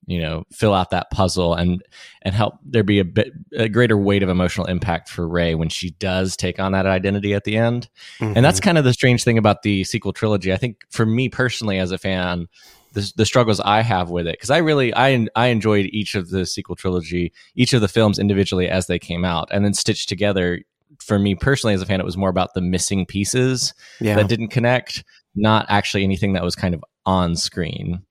you 0.07 0.21
know 0.21 0.43
fill 0.51 0.73
out 0.73 0.91
that 0.91 1.09
puzzle 1.11 1.53
and 1.53 1.83
and 2.21 2.35
help 2.35 2.55
there 2.63 2.83
be 2.83 2.99
a 2.99 3.05
bit 3.05 3.31
a 3.57 3.67
greater 3.67 3.97
weight 3.97 4.23
of 4.23 4.29
emotional 4.29 4.67
impact 4.67 5.09
for 5.09 5.27
Rey 5.27 5.55
when 5.55 5.69
she 5.69 5.91
does 5.91 6.37
take 6.37 6.59
on 6.59 6.73
that 6.73 6.85
identity 6.85 7.33
at 7.33 7.43
the 7.43 7.57
end 7.57 7.89
mm-hmm. 8.19 8.33
and 8.35 8.45
that's 8.45 8.59
mm-hmm. 8.59 8.65
kind 8.65 8.77
of 8.77 8.83
the 8.83 8.93
strange 8.93 9.23
thing 9.23 9.37
about 9.37 9.63
the 9.63 9.83
sequel 9.83 10.13
trilogy 10.13 10.53
i 10.53 10.57
think 10.57 10.83
for 10.89 11.05
me 11.05 11.29
personally 11.29 11.79
as 11.79 11.91
a 11.91 11.97
fan 11.97 12.47
the, 12.95 13.13
the 13.17 13.25
struggles 13.25 13.59
I 13.59 13.81
have 13.81 14.09
with 14.09 14.25
it 14.25 14.33
because 14.33 14.49
I 14.49 14.57
really 14.57 14.93
I 14.95 15.27
I 15.35 15.47
enjoyed 15.47 15.85
each 15.91 16.15
of 16.15 16.29
the 16.29 16.45
sequel 16.45 16.75
trilogy, 16.75 17.31
each 17.55 17.73
of 17.73 17.81
the 17.81 17.87
films 17.87 18.17
individually 18.17 18.67
as 18.67 18.87
they 18.87 18.97
came 18.97 19.23
out, 19.23 19.49
and 19.51 19.63
then 19.63 19.73
stitched 19.73 20.09
together. 20.09 20.61
For 20.99 21.19
me 21.19 21.35
personally, 21.35 21.73
as 21.73 21.81
a 21.81 21.85
fan, 21.85 21.99
it 21.99 22.05
was 22.05 22.15
more 22.15 22.29
about 22.29 22.53
the 22.53 22.61
missing 22.61 23.05
pieces 23.05 23.73
yeah. 23.99 24.15
that 24.15 24.29
didn't 24.29 24.47
connect, 24.47 25.03
not 25.35 25.65
actually 25.67 26.03
anything 26.03 26.33
that 26.33 26.43
was 26.43 26.55
kind 26.55 26.73
of 26.73 26.83
on 27.05 27.35
screen. 27.35 28.01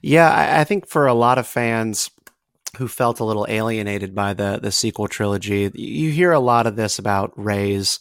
Yeah, 0.00 0.30
I, 0.30 0.60
I 0.60 0.64
think 0.64 0.88
for 0.88 1.06
a 1.06 1.14
lot 1.14 1.38
of 1.38 1.46
fans, 1.46 2.10
who 2.78 2.88
felt 2.88 3.20
a 3.20 3.24
little 3.24 3.46
alienated 3.48 4.14
by 4.14 4.32
the 4.32 4.58
the 4.62 4.72
sequel 4.72 5.06
trilogy. 5.06 5.70
You 5.74 6.10
hear 6.10 6.32
a 6.32 6.40
lot 6.40 6.66
of 6.66 6.76
this 6.76 6.98
about 6.98 7.32
Rey's 7.36 8.00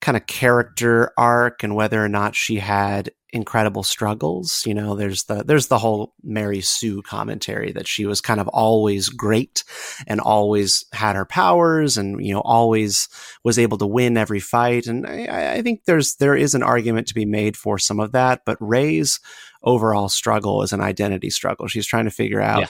kind 0.00 0.16
of 0.16 0.26
character 0.26 1.12
arc 1.16 1.62
and 1.62 1.76
whether 1.76 2.04
or 2.04 2.08
not 2.08 2.34
she 2.34 2.56
had 2.56 3.12
incredible 3.32 3.82
struggles. 3.82 4.64
You 4.66 4.74
know, 4.74 4.94
there's 4.94 5.24
the 5.24 5.42
there's 5.42 5.68
the 5.68 5.78
whole 5.78 6.14
Mary 6.22 6.60
Sue 6.60 7.02
commentary 7.02 7.72
that 7.72 7.88
she 7.88 8.04
was 8.04 8.20
kind 8.20 8.40
of 8.40 8.48
always 8.48 9.08
great 9.08 9.64
and 10.06 10.20
always 10.20 10.84
had 10.92 11.16
her 11.16 11.24
powers 11.24 11.96
and 11.96 12.24
you 12.24 12.34
know 12.34 12.42
always 12.42 13.08
was 13.42 13.58
able 13.58 13.78
to 13.78 13.86
win 13.86 14.16
every 14.16 14.40
fight. 14.40 14.86
And 14.86 15.06
I, 15.06 15.54
I 15.54 15.62
think 15.62 15.84
there's 15.86 16.16
there 16.16 16.36
is 16.36 16.54
an 16.54 16.62
argument 16.62 17.08
to 17.08 17.14
be 17.14 17.24
made 17.24 17.56
for 17.56 17.78
some 17.78 17.98
of 17.98 18.12
that, 18.12 18.44
but 18.44 18.58
Rey's 18.60 19.18
overall 19.62 20.08
struggle 20.08 20.62
is 20.62 20.72
an 20.72 20.80
identity 20.80 21.30
struggle. 21.30 21.66
She's 21.68 21.86
trying 21.86 22.04
to 22.04 22.10
figure 22.10 22.40
out 22.40 22.60
yeah. 22.60 22.68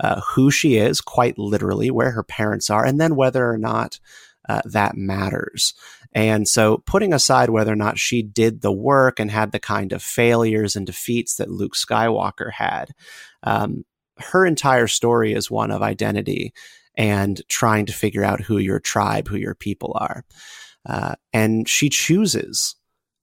uh, 0.00 0.20
who 0.20 0.50
she 0.50 0.76
is, 0.76 1.00
quite 1.00 1.38
literally, 1.38 1.90
where 1.90 2.12
her 2.12 2.22
parents 2.22 2.70
are, 2.70 2.84
and 2.84 3.00
then 3.00 3.16
whether 3.16 3.48
or 3.48 3.58
not 3.58 3.98
uh, 4.48 4.60
that 4.66 4.96
matters. 4.96 5.74
And 6.14 6.46
so, 6.48 6.78
putting 6.86 7.12
aside 7.12 7.50
whether 7.50 7.72
or 7.72 7.76
not 7.76 7.98
she 7.98 8.22
did 8.22 8.60
the 8.60 8.72
work 8.72 9.18
and 9.18 9.30
had 9.30 9.52
the 9.52 9.58
kind 9.58 9.92
of 9.92 10.02
failures 10.02 10.76
and 10.76 10.86
defeats 10.86 11.36
that 11.36 11.50
Luke 11.50 11.74
Skywalker 11.74 12.52
had, 12.52 12.90
um, 13.42 13.84
her 14.18 14.46
entire 14.46 14.86
story 14.86 15.32
is 15.32 15.50
one 15.50 15.70
of 15.70 15.82
identity 15.82 16.52
and 16.96 17.42
trying 17.48 17.86
to 17.86 17.92
figure 17.92 18.24
out 18.24 18.40
who 18.40 18.58
your 18.58 18.78
tribe, 18.78 19.26
who 19.26 19.36
your 19.36 19.56
people 19.56 19.96
are. 19.96 20.24
Uh, 20.86 21.14
and 21.32 21.68
she 21.68 21.88
chooses 21.88 22.76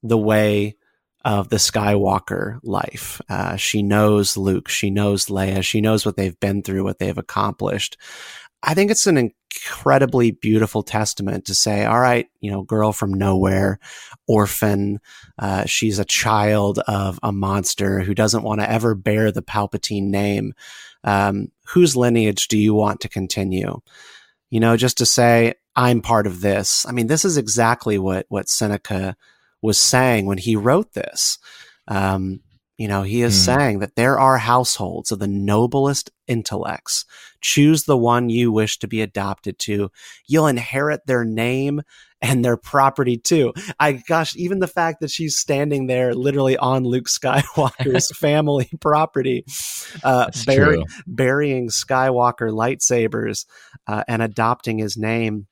the 0.04 0.18
way 0.18 0.76
of 1.24 1.50
the 1.50 1.58
Skywalker 1.58 2.60
life. 2.64 3.22
Uh, 3.30 3.56
she 3.56 3.84
knows 3.84 4.36
Luke, 4.36 4.68
she 4.68 4.90
knows 4.90 5.28
Leia, 5.28 5.64
she 5.64 5.80
knows 5.80 6.06
what 6.06 6.18
they've 6.18 6.40
been 6.40 6.64
through, 6.64 6.84
what 6.84 7.00
they've 7.00 7.18
accomplished. 7.18 7.98
I 8.64 8.74
think 8.74 8.92
it's 8.92 9.08
an 9.08 9.18
incredibly 9.18 10.32
beautiful 10.32 10.84
testament 10.84 11.46
to 11.46 11.56
say, 11.56 11.86
all 11.86 12.00
right, 12.00 12.28
you 12.42 12.52
know, 12.52 12.62
girl 12.62 12.94
from 12.94 13.14
nowhere, 13.14 13.80
orphan. 14.28 15.00
Uh, 15.40 15.66
she's 15.66 15.98
a 15.98 16.06
child 16.06 16.80
of 16.80 17.20
a 17.24 17.32
monster 17.32 18.02
who 18.02 18.14
doesn't 18.14 18.44
want 18.44 18.62
to 18.62 18.70
ever 18.70 18.94
bear 18.94 19.32
the 19.32 19.42
Palpatine 19.42 20.10
name. 20.10 20.54
Um, 21.04 21.52
whose 21.66 21.96
lineage 21.96 22.48
do 22.48 22.58
you 22.58 22.76
want 22.76 23.02
to 23.02 23.10
continue? 23.10 23.82
You 24.52 24.60
know, 24.60 24.78
just 24.78 25.00
to 25.00 25.06
say, 25.06 25.56
I'm 25.76 26.02
part 26.02 26.28
of 26.28 26.42
this. 26.42 26.86
I 26.86 26.92
mean, 26.92 27.08
this 27.08 27.26
is 27.26 27.38
exactly 27.38 27.98
what, 27.98 28.26
what 28.30 28.50
Seneca 28.50 29.16
was 29.62 29.80
saying 29.80 30.26
when 30.26 30.38
he 30.38 30.56
wrote 30.56 30.94
this. 30.94 31.40
Um, 31.88 32.42
you 32.82 32.88
know, 32.88 33.04
he 33.04 33.22
is 33.22 33.36
mm. 33.36 33.46
saying 33.46 33.80
that 33.80 33.96
there 33.96 34.20
are 34.20 34.40
households 34.40 35.12
of 35.12 35.20
the 35.20 35.28
noblest 35.28 36.10
intellects. 36.28 37.06
Choose 37.40 37.84
the 37.84 37.96
one 37.96 38.32
you 38.32 38.52
wish 38.52 38.80
to 38.80 38.88
be 38.88 39.04
adopted 39.04 39.60
to. 39.60 39.92
You'll 40.28 40.48
inherit 40.48 41.06
their 41.06 41.24
name 41.24 41.84
and 42.24 42.44
their 42.44 42.58
property 42.58 43.18
too. 43.18 43.54
I 43.80 44.02
gosh, 44.08 44.36
even 44.36 44.58
the 44.58 44.68
fact 44.68 45.02
that 45.02 45.12
she's 45.12 45.38
standing 45.38 45.86
there 45.86 46.16
literally 46.16 46.58
on 46.58 46.84
Luke 46.84 47.06
Skywalker's 47.08 48.10
family 48.18 48.68
property, 48.82 49.46
uh, 50.04 50.32
bury, 50.48 50.84
burying 51.06 51.70
Skywalker 51.70 52.50
lightsabers 52.50 53.46
uh, 53.86 54.04
and 54.08 54.24
adopting 54.24 54.80
his 54.80 54.98
name. 54.98 55.46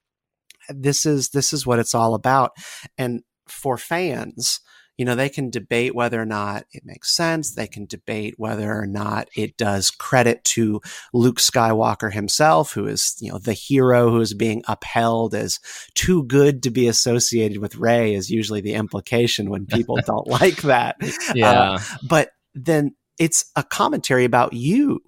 This 0.67 1.05
is 1.05 1.29
this 1.29 1.53
is 1.53 1.63
what 1.63 1.77
it's 1.77 1.93
all 1.93 2.15
about. 2.15 2.53
And 2.97 3.21
for 3.47 3.77
fans, 3.77 4.61
you 4.99 5.05
know, 5.05 5.15
they 5.15 5.29
can 5.29 5.49
debate 5.49 5.95
whether 5.95 6.21
or 6.21 6.25
not 6.25 6.65
it 6.73 6.83
makes 6.85 7.09
sense. 7.09 7.51
They 7.51 7.67
can 7.67 7.85
debate 7.85 8.33
whether 8.35 8.77
or 8.77 8.85
not 8.85 9.29
it 9.33 9.55
does 9.55 9.91
credit 9.91 10.43
to 10.43 10.81
Luke 11.13 11.37
Skywalker 11.37 12.11
himself, 12.11 12.73
who 12.73 12.85
is, 12.85 13.15
you 13.21 13.31
know, 13.31 13.37
the 13.37 13.53
hero 13.53 14.09
who 14.09 14.19
is 14.19 14.33
being 14.33 14.61
upheld 14.67 15.33
as 15.33 15.61
too 15.95 16.23
good 16.23 16.61
to 16.63 16.69
be 16.69 16.89
associated 16.89 17.59
with 17.59 17.77
Rey 17.77 18.13
is 18.13 18.29
usually 18.29 18.59
the 18.59 18.73
implication 18.73 19.49
when 19.49 19.65
people 19.65 19.97
don't 20.05 20.27
like 20.27 20.63
that. 20.63 20.97
Yeah. 21.33 21.49
Uh, 21.49 21.79
but 22.05 22.31
then 22.53 22.93
it's 23.17 23.45
a 23.55 23.63
commentary 23.63 24.25
about 24.25 24.51
you. 24.51 24.99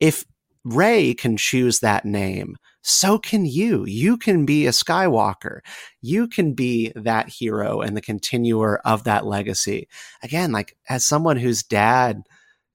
If 0.00 0.24
Rey 0.64 1.14
can 1.14 1.36
choose 1.36 1.78
that 1.78 2.04
name, 2.04 2.56
so 2.82 3.18
can 3.18 3.44
you. 3.44 3.84
You 3.86 4.16
can 4.16 4.46
be 4.46 4.66
a 4.66 4.70
Skywalker. 4.70 5.60
You 6.00 6.28
can 6.28 6.54
be 6.54 6.92
that 6.94 7.28
hero 7.28 7.80
and 7.80 7.96
the 7.96 8.00
continuer 8.00 8.80
of 8.84 9.04
that 9.04 9.26
legacy. 9.26 9.88
Again, 10.22 10.52
like 10.52 10.76
as 10.88 11.04
someone 11.04 11.36
whose 11.36 11.62
dad 11.62 12.22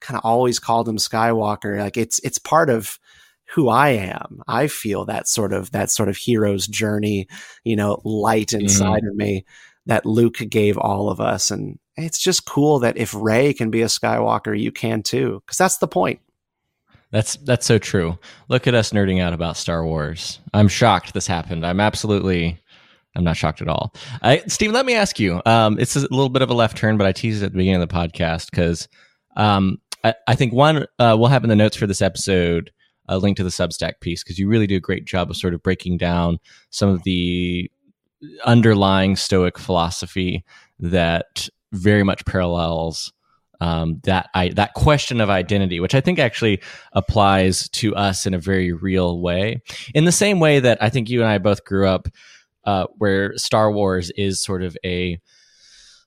kind 0.01 0.17
of 0.17 0.25
always 0.25 0.59
called 0.59 0.87
him 0.87 0.97
Skywalker, 0.97 1.79
like 1.79 1.97
it's 1.97 2.19
it's 2.19 2.37
part 2.37 2.69
of 2.69 2.99
who 3.53 3.69
I 3.69 3.89
am. 3.89 4.41
I 4.47 4.67
feel 4.67 5.05
that 5.05 5.27
sort 5.27 5.53
of 5.53 5.71
that 5.71 5.89
sort 5.89 6.09
of 6.09 6.17
hero's 6.17 6.67
journey, 6.67 7.27
you 7.63 7.75
know, 7.75 8.01
light 8.03 8.47
mm-hmm. 8.47 8.61
inside 8.61 9.03
mm-hmm. 9.03 9.09
of 9.09 9.15
me 9.15 9.45
that 9.85 10.05
Luke 10.05 10.37
gave 10.49 10.77
all 10.77 11.09
of 11.09 11.19
us 11.19 11.51
and 11.51 11.77
it's 11.95 12.19
just 12.19 12.45
cool 12.45 12.79
that 12.79 12.97
if 12.97 13.13
Rey 13.13 13.53
can 13.53 13.69
be 13.69 13.81
a 13.81 13.87
Skywalker, 13.87 14.59
you 14.59 14.71
can 14.71 15.03
too, 15.03 15.41
because 15.45 15.57
that's 15.57 15.77
the 15.77 15.87
point. 15.87 16.19
That's 17.13 17.36
that's 17.38 17.67
so 17.67 17.78
true. 17.78 18.17
Look 18.49 18.65
at 18.65 18.73
us 18.73 18.89
nerding 18.89 19.21
out 19.21 19.34
about 19.34 19.56
Star 19.56 19.86
Wars. 19.86 20.39
I'm 20.52 20.67
shocked 20.67 21.13
this 21.13 21.28
happened. 21.28 21.63
I'm 21.63 21.80
absolutely 21.80 22.60
I'm 23.15 23.23
not 23.23 23.38
shocked 23.38 23.62
at 23.62 23.67
all. 23.67 23.93
I, 24.23 24.41
Steve, 24.47 24.71
let 24.71 24.88
me 24.88 24.95
ask 24.95 25.19
you. 25.19 25.39
Um, 25.45 25.78
it's 25.78 25.95
a 25.95 25.99
little 25.99 26.30
bit 26.30 26.41
of 26.41 26.49
a 26.49 26.56
left 26.56 26.76
turn, 26.76 26.97
but 26.97 27.06
I 27.06 27.12
teased 27.12 27.43
it 27.43 27.45
at 27.45 27.52
the 27.52 27.60
beginning 27.60 27.84
of 27.84 27.88
the 27.88 27.93
podcast 27.93 28.49
because 28.49 28.88
um, 29.38 29.78
I, 30.04 30.15
I, 30.28 30.34
think 30.34 30.54
one 30.54 30.88
uh, 30.97 31.15
we'll 31.19 31.28
have 31.28 31.43
in 31.43 31.52
the 31.52 31.56
notes 31.56 31.76
for 31.76 31.86
this 31.86 32.02
episode 32.02 32.71
a 33.08 33.19
link 33.19 33.38
to 33.38 33.43
the 33.43 33.52
Substack 33.52 33.99
piece 34.02 34.23
because 34.23 34.39
you 34.39 34.47
really 34.47 34.65
do 34.65 34.78
a 34.78 34.80
great 34.80 35.06
job 35.06 35.30
of 35.30 35.38
sort 35.38 35.54
of 35.54 35.62
breaking 35.62 35.97
down 35.97 36.39
some 36.71 36.89
of 36.89 37.04
the 37.04 37.69
underlying 38.43 39.15
Stoic 39.15 39.60
philosophy 39.60 40.43
that 40.80 41.47
very 41.71 42.04
much 42.04 42.26
parallels 42.26 43.13
um, 43.61 43.99
that 44.03 44.29
I, 44.33 44.49
that 44.49 44.73
question 44.73 45.21
of 45.21 45.29
identity, 45.29 45.79
which 45.79 45.95
I 45.95 46.01
think 46.01 46.19
actually 46.19 46.61
applies 46.91 47.69
to 47.69 47.95
us 47.95 48.25
in 48.25 48.33
a 48.33 48.39
very 48.39 48.73
real 48.73 49.21
way. 49.21 49.61
In 49.93 50.05
the 50.05 50.11
same 50.11 50.39
way 50.39 50.59
that 50.59 50.81
I 50.81 50.89
think 50.89 51.09
you 51.09 51.21
and 51.21 51.29
I 51.29 51.37
both 51.37 51.63
grew 51.63 51.87
up, 51.87 52.07
uh, 52.65 52.87
where 52.97 53.37
Star 53.37 53.71
Wars 53.71 54.11
is 54.11 54.43
sort 54.43 54.63
of 54.63 54.77
a 54.85 55.19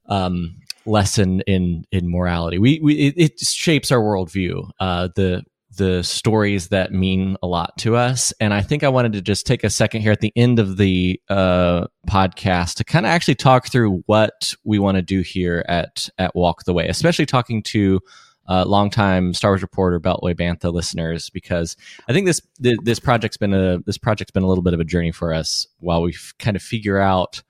um, 0.08 0.56
lesson 0.86 1.40
in 1.42 1.84
in 1.90 2.10
morality. 2.10 2.58
We, 2.58 2.80
we 2.82 2.94
it, 2.94 3.14
it 3.16 3.40
shapes 3.40 3.90
our 3.90 4.00
worldview. 4.00 4.70
Uh, 4.78 5.08
the 5.14 5.44
the 5.76 6.02
stories 6.02 6.68
that 6.68 6.92
mean 6.92 7.36
a 7.42 7.46
lot 7.46 7.76
to 7.78 7.96
us. 7.96 8.32
And 8.40 8.52
I 8.52 8.62
think 8.62 8.82
I 8.82 8.88
wanted 8.88 9.12
to 9.14 9.22
just 9.22 9.46
take 9.46 9.64
a 9.64 9.70
second 9.70 10.02
here 10.02 10.12
at 10.12 10.20
the 10.20 10.32
end 10.36 10.58
of 10.58 10.76
the 10.76 11.20
uh, 11.28 11.86
podcast 12.08 12.74
to 12.76 12.84
kind 12.84 13.06
of 13.06 13.10
actually 13.10 13.36
talk 13.36 13.68
through 13.68 14.02
what 14.06 14.54
we 14.64 14.78
want 14.78 14.96
to 14.96 15.02
do 15.02 15.20
here 15.20 15.64
at 15.68 16.08
at 16.18 16.34
Walk 16.34 16.64
the 16.64 16.72
Way, 16.72 16.88
especially 16.88 17.26
talking 17.26 17.62
to 17.64 18.00
uh, 18.48 18.64
longtime 18.64 19.34
Star 19.34 19.52
Wars 19.52 19.62
reporter 19.62 20.00
Beltway 20.00 20.34
Bantha 20.34 20.72
listeners, 20.72 21.30
because 21.30 21.76
I 22.08 22.12
think 22.12 22.26
this 22.26 22.40
this 22.58 23.00
project's 23.00 23.36
been 23.36 23.54
a 23.54 23.78
this 23.86 23.98
project's 23.98 24.30
been 24.30 24.42
a 24.42 24.48
little 24.48 24.62
bit 24.62 24.74
of 24.74 24.80
a 24.80 24.84
journey 24.84 25.12
for 25.12 25.32
us 25.32 25.66
while 25.78 26.02
we 26.02 26.14
kind 26.38 26.56
of 26.56 26.62
figure 26.62 26.98
out. 26.98 27.42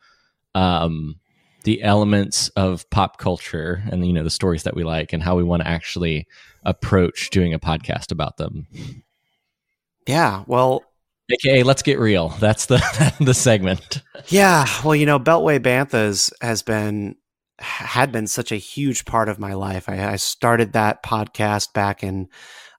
Um, 0.55 1.17
the 1.67 1.83
elements 1.83 2.49
of 2.51 2.89
pop 2.91 3.19
culture 3.19 3.83
and 3.91 4.07
you 4.07 4.13
know 4.13 4.23
the 4.23 4.31
stories 4.31 4.63
that 4.63 4.77
we 4.77 4.85
like 4.85 5.13
and 5.13 5.21
how 5.21 5.35
we 5.35 5.43
want 5.43 5.63
to 5.63 5.69
actually 5.69 6.25
approach 6.63 7.31
doing 7.31 7.53
a 7.53 7.59
podcast 7.59 8.13
about 8.13 8.37
them. 8.37 8.69
Yeah, 10.07 10.45
well, 10.47 10.85
aka 11.29 11.65
let's 11.65 11.83
get 11.83 11.99
real. 11.99 12.29
That's 12.39 12.67
the 12.67 13.13
the 13.21 13.35
segment. 13.35 14.01
Yeah, 14.29 14.65
well, 14.85 14.95
you 14.95 15.07
know, 15.07 15.19
Beltway 15.19 15.59
Banthas 15.59 16.33
has 16.41 16.63
been 16.63 17.17
had 17.59 18.13
been 18.13 18.29
such 18.29 18.53
a 18.53 18.57
huge 18.57 19.05
part 19.05 19.29
of 19.29 19.41
my 19.41 19.55
life. 19.55 19.89
I, 19.89 20.13
I 20.13 20.17
started 20.17 20.73
that 20.75 21.03
podcast 21.03 21.73
back 21.73 22.05
in 22.05 22.29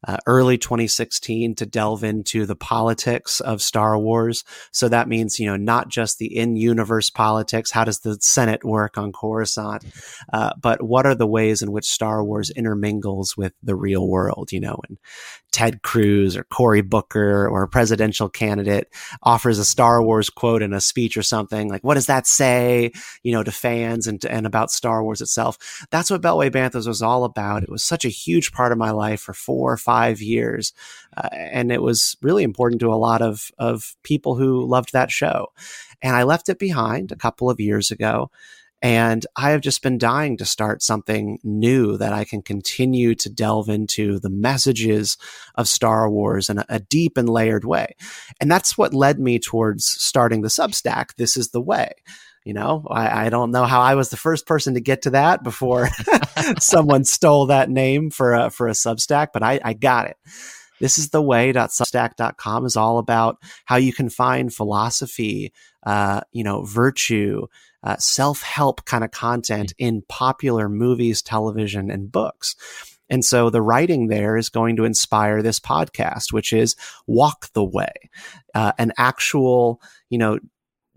uh, 0.05 0.17
early 0.25 0.57
2016 0.57 1.55
to 1.55 1.65
delve 1.65 2.03
into 2.03 2.45
the 2.45 2.55
politics 2.55 3.39
of 3.39 3.61
Star 3.61 3.97
Wars. 3.97 4.43
So 4.71 4.89
that 4.89 5.07
means, 5.07 5.39
you 5.39 5.47
know, 5.47 5.57
not 5.57 5.89
just 5.89 6.17
the 6.17 6.37
in 6.37 6.55
universe 6.55 7.09
politics. 7.09 7.71
How 7.71 7.83
does 7.83 7.99
the 7.99 8.17
Senate 8.21 8.63
work 8.63 8.97
on 8.97 9.11
Coruscant? 9.11 9.85
Uh, 10.31 10.53
but 10.59 10.81
what 10.81 11.05
are 11.05 11.15
the 11.15 11.27
ways 11.27 11.61
in 11.61 11.71
which 11.71 11.85
Star 11.85 12.23
Wars 12.23 12.49
intermingles 12.49 13.35
with 13.37 13.53
the 13.63 13.75
real 13.75 14.07
world, 14.07 14.51
you 14.51 14.59
know, 14.59 14.79
and 14.87 14.97
Ted 15.57 15.81
Cruz 15.81 16.37
or 16.37 16.43
Cory 16.43 16.81
Booker 16.81 17.47
or 17.47 17.63
a 17.63 17.67
presidential 17.67 18.29
candidate 18.29 18.93
offers 19.23 19.57
a 19.57 19.65
Star 19.65 20.03
Wars 20.03 20.29
quote 20.29 20.61
in 20.61 20.71
a 20.71 20.79
speech 20.79 21.17
or 21.17 21.23
something, 21.23 21.67
like 21.67 21.83
what 21.83 21.95
does 21.95 22.05
that 22.05 22.27
say, 22.27 22.91
you 23.23 23.31
know, 23.31 23.41
to 23.41 23.51
fans 23.51 24.05
and, 24.05 24.23
and 24.25 24.45
about 24.45 24.69
Star 24.69 25.03
Wars 25.03 25.19
itself? 25.19 25.57
That's 25.89 26.11
what 26.11 26.21
Beltway 26.21 26.51
Banthas 26.51 26.85
was 26.85 27.01
all 27.01 27.23
about. 27.23 27.63
It 27.63 27.71
was 27.71 27.81
such 27.81 28.05
a 28.05 28.09
huge 28.09 28.51
part 28.51 28.71
of 28.71 28.77
my 28.77 28.91
life 28.91 29.19
for 29.19 29.33
four 29.33 29.73
or 29.73 29.77
five 29.77 30.21
years. 30.21 30.73
Uh, 31.17 31.29
and 31.31 31.71
it 31.71 31.81
was 31.81 32.15
really 32.21 32.43
important 32.43 32.79
to 32.81 32.93
a 32.93 32.93
lot 32.93 33.23
of, 33.23 33.49
of 33.57 33.95
people 34.03 34.35
who 34.35 34.63
loved 34.63 34.93
that 34.93 35.09
show. 35.09 35.47
And 36.03 36.15
I 36.15 36.21
left 36.21 36.49
it 36.49 36.59
behind 36.59 37.11
a 37.11 37.15
couple 37.15 37.49
of 37.49 37.59
years 37.59 37.89
ago. 37.89 38.29
And 38.81 39.25
I 39.35 39.51
have 39.51 39.61
just 39.61 39.81
been 39.81 39.97
dying 39.97 40.37
to 40.37 40.45
start 40.45 40.83
something 40.83 41.39
new 41.43 41.97
that 41.97 42.13
I 42.13 42.25
can 42.25 42.43
continue 42.43 43.15
to 43.15 43.29
delve 43.29 43.69
into 43.69 44.19
the 44.19 44.29
messages 44.29 45.17
of 45.55 45.67
Star 45.67 46.09
Wars 46.09 46.49
in 46.49 46.59
a, 46.59 46.65
a, 46.69 46.79
deep 46.79 47.17
and 47.17 47.27
layered 47.27 47.65
way. 47.65 47.95
And 48.39 48.51
that's 48.51 48.77
what 48.77 48.93
led 48.93 49.19
me 49.19 49.39
towards 49.39 49.85
starting 49.85 50.41
the 50.41 50.47
Substack. 50.47 51.15
This 51.15 51.35
is 51.35 51.49
the 51.49 51.61
way. 51.61 51.91
You 52.45 52.53
know, 52.53 52.85
I, 52.89 53.25
I 53.25 53.29
don't 53.29 53.51
know 53.51 53.65
how 53.65 53.81
I 53.81 53.95
was 53.95 54.09
the 54.09 54.15
first 54.15 54.45
person 54.45 54.75
to 54.75 54.79
get 54.79 55.01
to 55.01 55.09
that 55.09 55.43
before 55.43 55.89
someone 56.59 57.03
stole 57.03 57.47
that 57.47 57.69
name 57.69 58.09
for 58.11 58.33
a, 58.33 58.49
for 58.49 58.67
a 58.67 58.71
Substack, 58.71 59.29
but 59.33 59.43
I, 59.43 59.59
I 59.65 59.73
got 59.73 60.07
it. 60.07 60.17
This 60.79 60.97
is 60.97 61.09
the 61.09 61.21
way.substack.com 61.21 62.65
is 62.65 62.77
all 62.77 62.97
about 62.97 63.37
how 63.65 63.77
you 63.77 63.93
can 63.93 64.09
find 64.09 64.53
philosophy, 64.53 65.53
uh, 65.85 66.21
you 66.31 66.43
know, 66.43 66.63
virtue, 66.63 67.47
uh, 67.83 67.97
self 67.97 68.41
help 68.41 68.85
kind 68.85 69.03
of 69.03 69.11
content 69.11 69.73
in 69.77 70.03
popular 70.07 70.69
movies, 70.69 71.21
television, 71.21 71.89
and 71.89 72.11
books. 72.11 72.55
And 73.09 73.23
so 73.23 73.49
the 73.49 73.61
writing 73.61 74.07
there 74.07 74.35
is 74.35 74.49
going 74.49 74.75
to 74.75 74.85
inspire 74.85 75.41
this 75.41 75.59
podcast, 75.59 76.33
which 76.33 76.51
is 76.51 76.75
Walk 77.05 77.47
the 77.53 77.63
Way, 77.63 77.93
uh, 78.53 78.73
an 78.77 78.91
actual, 78.97 79.81
you 80.09 80.17
know, 80.17 80.39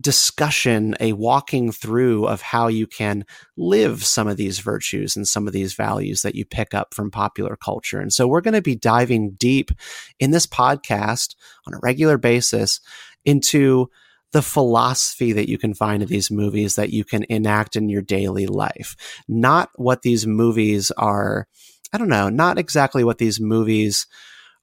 discussion, 0.00 0.94
a 1.00 1.12
walking 1.12 1.72
through 1.72 2.26
of 2.26 2.40
how 2.40 2.68
you 2.68 2.86
can 2.86 3.24
live 3.56 4.04
some 4.04 4.28
of 4.28 4.36
these 4.36 4.58
virtues 4.60 5.16
and 5.16 5.28
some 5.28 5.46
of 5.46 5.52
these 5.52 5.74
values 5.74 6.22
that 6.22 6.34
you 6.34 6.44
pick 6.44 6.74
up 6.74 6.94
from 6.94 7.10
popular 7.10 7.56
culture. 7.56 8.00
And 8.00 8.12
so 8.12 8.26
we're 8.26 8.40
going 8.40 8.54
to 8.54 8.62
be 8.62 8.76
diving 8.76 9.32
deep 9.32 9.70
in 10.18 10.30
this 10.30 10.46
podcast 10.46 11.34
on 11.66 11.74
a 11.74 11.80
regular 11.82 12.18
basis 12.18 12.80
into 13.24 13.90
the 14.32 14.42
philosophy 14.42 15.32
that 15.32 15.48
you 15.48 15.58
can 15.58 15.74
find 15.74 16.02
in 16.02 16.08
these 16.08 16.30
movies 16.30 16.76
that 16.76 16.90
you 16.90 17.04
can 17.04 17.24
enact 17.28 17.76
in 17.76 17.88
your 17.88 18.02
daily 18.02 18.46
life, 18.46 18.94
not 19.28 19.70
what 19.74 20.02
these 20.02 20.26
movies 20.26 20.90
are. 20.92 21.48
I 21.92 21.98
don't 21.98 22.08
know, 22.08 22.28
not 22.28 22.58
exactly 22.58 23.02
what 23.02 23.18
these 23.18 23.40
movies 23.40 24.06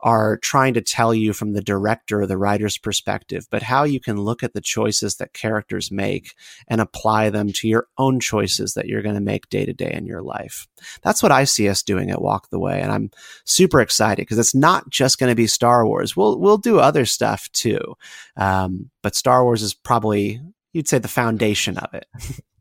are 0.02 0.38
trying 0.38 0.74
to 0.76 0.82
tell 0.82 1.14
you 1.14 1.34
from 1.34 1.54
the 1.54 1.62
director 1.62 2.22
or 2.22 2.28
the 2.28 2.38
writer's 2.38 2.78
perspective, 2.78 3.48
but 3.50 3.64
how 3.64 3.84
you 3.84 4.00
can 4.00 4.20
look 4.20 4.44
at 4.44 4.54
the 4.54 4.62
choices 4.62 5.16
that 5.16 5.34
characters 5.34 5.92
make 5.92 6.34
and 6.68 6.80
apply 6.80 7.30
them 7.30 7.52
to 7.52 7.68
your 7.68 7.88
own 7.98 8.20
choices 8.20 8.74
that 8.74 8.86
you're 8.86 9.02
going 9.02 9.16
to 9.16 9.22
make 9.22 9.50
day 9.50 9.66
to 9.66 9.74
day 9.74 9.92
in 9.92 10.06
your 10.06 10.22
life. 10.22 10.68
That's 11.02 11.24
what 11.24 11.32
I 11.32 11.46
see 11.46 11.68
us 11.68 11.82
doing 11.82 12.12
at 12.12 12.22
Walk 12.22 12.50
the 12.50 12.60
Way. 12.60 12.82
And 12.82 12.92
I'm 12.92 13.12
super 13.46 13.82
excited 13.82 14.22
because 14.22 14.38
it's 14.38 14.56
not 14.56 14.90
just 14.90 15.18
going 15.18 15.32
to 15.32 15.36
be 15.36 15.48
Star 15.48 15.86
Wars. 15.86 16.16
We'll, 16.16 16.40
we'll 16.40 16.58
do 16.58 16.80
other 16.80 17.06
stuff 17.06 17.52
too. 17.52 17.96
Um, 18.36 18.90
but 19.02 19.16
Star 19.16 19.44
Wars 19.44 19.64
is 19.64 19.74
probably, 19.74 20.40
you'd 20.74 20.88
say 20.88 21.00
the 21.00 21.08
foundation 21.08 21.78
of 21.78 21.94
it. 21.94 22.06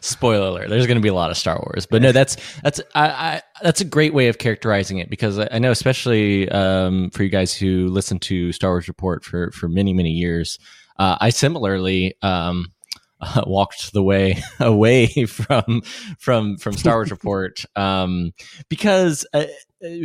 Spoiler 0.00 0.48
alert: 0.48 0.68
There's 0.68 0.86
going 0.86 0.96
to 0.96 1.02
be 1.02 1.08
a 1.08 1.14
lot 1.14 1.30
of 1.30 1.36
Star 1.36 1.56
Wars, 1.56 1.86
but 1.86 2.02
no, 2.02 2.12
that's 2.12 2.36
that's 2.62 2.80
I, 2.94 3.08
I 3.08 3.42
that's 3.62 3.80
a 3.80 3.84
great 3.84 4.12
way 4.12 4.28
of 4.28 4.38
characterizing 4.38 4.98
it 4.98 5.08
because 5.10 5.38
I, 5.38 5.48
I 5.52 5.58
know, 5.58 5.70
especially 5.70 6.48
um, 6.50 7.10
for 7.10 7.22
you 7.22 7.28
guys 7.28 7.54
who 7.54 7.88
listen 7.88 8.18
to 8.20 8.52
Star 8.52 8.70
Wars 8.70 8.88
Report 8.88 9.24
for 9.24 9.50
for 9.52 9.68
many 9.68 9.92
many 9.92 10.10
years, 10.10 10.58
uh, 10.98 11.16
I 11.20 11.30
similarly 11.30 12.14
um, 12.22 12.72
uh, 13.20 13.42
walked 13.46 13.92
the 13.92 14.02
way 14.02 14.42
away 14.60 15.06
from 15.26 15.82
from 16.18 16.56
from 16.56 16.72
Star 16.72 16.96
Wars 16.96 17.10
Report 17.10 17.64
um, 17.76 18.32
because. 18.68 19.26
Uh, 19.32 19.44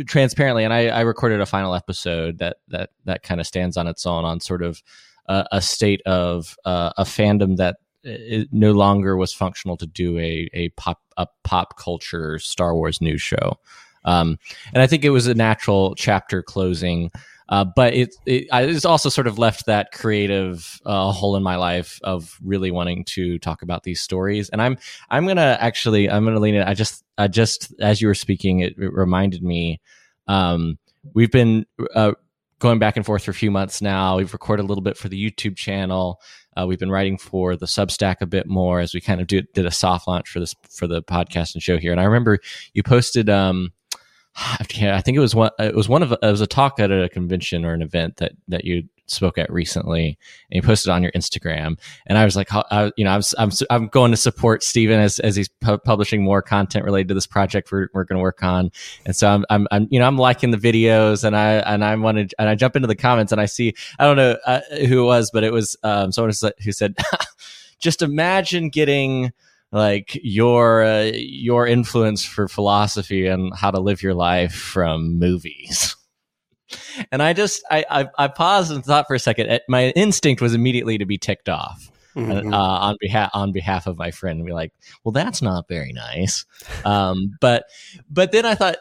transparently, 0.06 0.64
and 0.64 0.72
I, 0.72 0.86
I 0.86 1.00
recorded 1.02 1.42
a 1.42 1.44
final 1.44 1.74
episode 1.74 2.38
that 2.38 2.56
that 2.68 2.88
that 3.04 3.22
kind 3.22 3.42
of 3.42 3.46
stands 3.46 3.76
on 3.76 3.86
its 3.86 4.06
own 4.06 4.24
on 4.24 4.40
sort 4.40 4.62
of 4.62 4.82
uh, 5.28 5.44
a 5.52 5.60
state 5.60 6.00
of 6.06 6.56
uh, 6.64 6.92
a 6.96 7.04
fandom 7.04 7.56
that 7.56 7.76
it 8.06 8.48
no 8.52 8.72
longer 8.72 9.16
was 9.16 9.32
functional 9.32 9.76
to 9.76 9.86
do 9.86 10.18
a 10.18 10.48
a 10.54 10.68
pop 10.70 11.00
a 11.16 11.26
pop 11.44 11.76
culture 11.78 12.38
Star 12.38 12.74
Wars 12.74 13.00
news 13.00 13.22
show. 13.22 13.58
Um, 14.04 14.38
and 14.72 14.82
I 14.82 14.86
think 14.86 15.04
it 15.04 15.10
was 15.10 15.26
a 15.26 15.34
natural 15.34 15.94
chapter 15.96 16.42
closing. 16.42 17.10
Uh, 17.48 17.64
but 17.64 17.94
it, 17.94 18.14
it 18.26 18.46
it's 18.52 18.84
also 18.84 19.08
sort 19.08 19.26
of 19.26 19.38
left 19.38 19.66
that 19.66 19.92
creative 19.92 20.80
uh, 20.84 21.12
hole 21.12 21.36
in 21.36 21.42
my 21.42 21.56
life 21.56 22.00
of 22.02 22.38
really 22.42 22.72
wanting 22.72 23.04
to 23.04 23.38
talk 23.38 23.62
about 23.62 23.84
these 23.84 24.00
stories. 24.00 24.48
And 24.50 24.60
I'm 24.60 24.78
I'm 25.10 25.26
gonna 25.26 25.56
actually 25.60 26.10
I'm 26.10 26.24
gonna 26.24 26.40
lean 26.40 26.56
it. 26.56 26.66
I 26.66 26.74
just 26.74 27.04
I 27.18 27.28
just 27.28 27.72
as 27.80 28.00
you 28.00 28.08
were 28.08 28.14
speaking, 28.14 28.60
it, 28.60 28.76
it 28.78 28.92
reminded 28.92 29.42
me. 29.42 29.80
Um, 30.28 30.78
we've 31.14 31.30
been 31.30 31.66
uh, 31.94 32.12
going 32.58 32.78
back 32.78 32.96
and 32.96 33.04
forth 33.04 33.24
for 33.24 33.30
a 33.30 33.34
few 33.34 33.50
months 33.50 33.82
now. 33.82 34.16
We've 34.16 34.32
recorded 34.32 34.64
a 34.64 34.66
little 34.66 34.82
bit 34.82 34.96
for 34.96 35.08
the 35.08 35.30
YouTube 35.30 35.56
channel. 35.56 36.20
Uh, 36.56 36.66
we've 36.66 36.78
been 36.78 36.90
writing 36.90 37.18
for 37.18 37.54
the 37.54 37.66
Substack 37.66 38.16
a 38.20 38.26
bit 38.26 38.46
more 38.46 38.80
as 38.80 38.94
we 38.94 39.00
kind 39.00 39.20
of 39.20 39.26
did, 39.26 39.46
did 39.52 39.66
a 39.66 39.70
soft 39.70 40.08
launch 40.08 40.28
for 40.28 40.40
this 40.40 40.54
for 40.70 40.86
the 40.86 41.02
podcast 41.02 41.54
and 41.54 41.62
show 41.62 41.76
here. 41.78 41.92
And 41.92 42.00
I 42.00 42.04
remember 42.04 42.38
you 42.72 42.82
posted. 42.82 43.28
Um, 43.28 43.72
I 44.36 44.64
think 44.64 45.16
it 45.16 45.20
was 45.20 45.34
one. 45.34 45.50
It 45.58 45.74
was 45.74 45.88
one 45.88 46.02
of. 46.02 46.12
It 46.12 46.18
was 46.22 46.40
a 46.40 46.46
talk 46.46 46.78
at 46.80 46.90
a 46.90 47.08
convention 47.08 47.64
or 47.64 47.74
an 47.74 47.82
event 47.82 48.16
that 48.16 48.32
that 48.48 48.64
you 48.64 48.84
spoke 49.06 49.38
at 49.38 49.52
recently, 49.52 50.18
and 50.50 50.56
you 50.56 50.62
posted 50.62 50.90
on 50.90 51.02
your 51.02 51.12
Instagram. 51.12 51.78
And 52.06 52.18
I 52.18 52.24
was 52.24 52.36
like, 52.36 52.48
I, 52.52 52.92
you 52.96 53.04
know, 53.04 53.10
I'm 53.10 53.22
I'm 53.38 53.50
I'm 53.70 53.88
going 53.88 54.10
to 54.10 54.16
support 54.16 54.62
Stephen 54.62 55.00
as 55.00 55.18
as 55.20 55.36
he's 55.36 55.48
pu- 55.48 55.78
publishing 55.78 56.22
more 56.22 56.42
content 56.42 56.84
related 56.84 57.08
to 57.08 57.14
this 57.14 57.26
project 57.26 57.70
we're 57.72 57.88
we're 57.92 58.04
going 58.04 58.18
to 58.18 58.22
work 58.22 58.42
on. 58.42 58.70
And 59.04 59.14
so 59.14 59.28
I'm, 59.28 59.44
I'm 59.50 59.66
I'm 59.70 59.88
you 59.90 59.98
know 59.98 60.06
I'm 60.06 60.18
liking 60.18 60.50
the 60.50 60.58
videos, 60.58 61.24
and 61.24 61.36
I 61.36 61.54
and 61.54 61.84
I 61.84 61.94
wanted 61.96 62.34
and 62.38 62.48
I 62.48 62.54
jump 62.54 62.76
into 62.76 62.88
the 62.88 62.96
comments 62.96 63.32
and 63.32 63.40
I 63.40 63.46
see 63.46 63.74
I 63.98 64.04
don't 64.04 64.16
know 64.16 64.36
uh, 64.46 64.60
who 64.86 65.02
it 65.02 65.06
was, 65.06 65.30
but 65.30 65.44
it 65.44 65.52
was 65.52 65.76
um, 65.82 66.12
someone 66.12 66.32
who 66.62 66.72
said, 66.72 66.96
just 67.78 68.02
imagine 68.02 68.70
getting 68.70 69.32
like 69.72 70.18
your 70.22 70.82
uh, 70.84 71.10
your 71.14 71.66
influence 71.66 72.24
for 72.24 72.48
philosophy 72.48 73.26
and 73.26 73.52
how 73.54 73.70
to 73.70 73.80
live 73.80 74.02
your 74.02 74.14
life 74.14 74.54
from 74.54 75.18
movies. 75.18 75.96
And 77.12 77.22
I 77.22 77.32
just 77.32 77.62
I, 77.70 77.84
I, 77.90 78.08
I 78.18 78.28
paused 78.28 78.72
and 78.72 78.84
thought 78.84 79.06
for 79.06 79.14
a 79.14 79.18
second. 79.18 79.60
My 79.68 79.90
instinct 79.90 80.42
was 80.42 80.54
immediately 80.54 80.98
to 80.98 81.06
be 81.06 81.18
ticked 81.18 81.48
off. 81.48 81.90
Mm-hmm. 82.14 82.54
Uh, 82.54 82.56
on 82.56 82.96
behalf 82.98 83.30
on 83.34 83.52
behalf 83.52 83.86
of 83.86 83.98
my 83.98 84.10
friend, 84.10 84.38
and 84.38 84.46
be 84.46 84.54
like, 84.54 84.72
"Well, 85.04 85.12
that's 85.12 85.42
not 85.42 85.68
very 85.68 85.92
nice." 85.92 86.46
Um, 86.86 87.36
but 87.42 87.64
but 88.08 88.32
then 88.32 88.46
I 88.46 88.54
thought, 88.54 88.76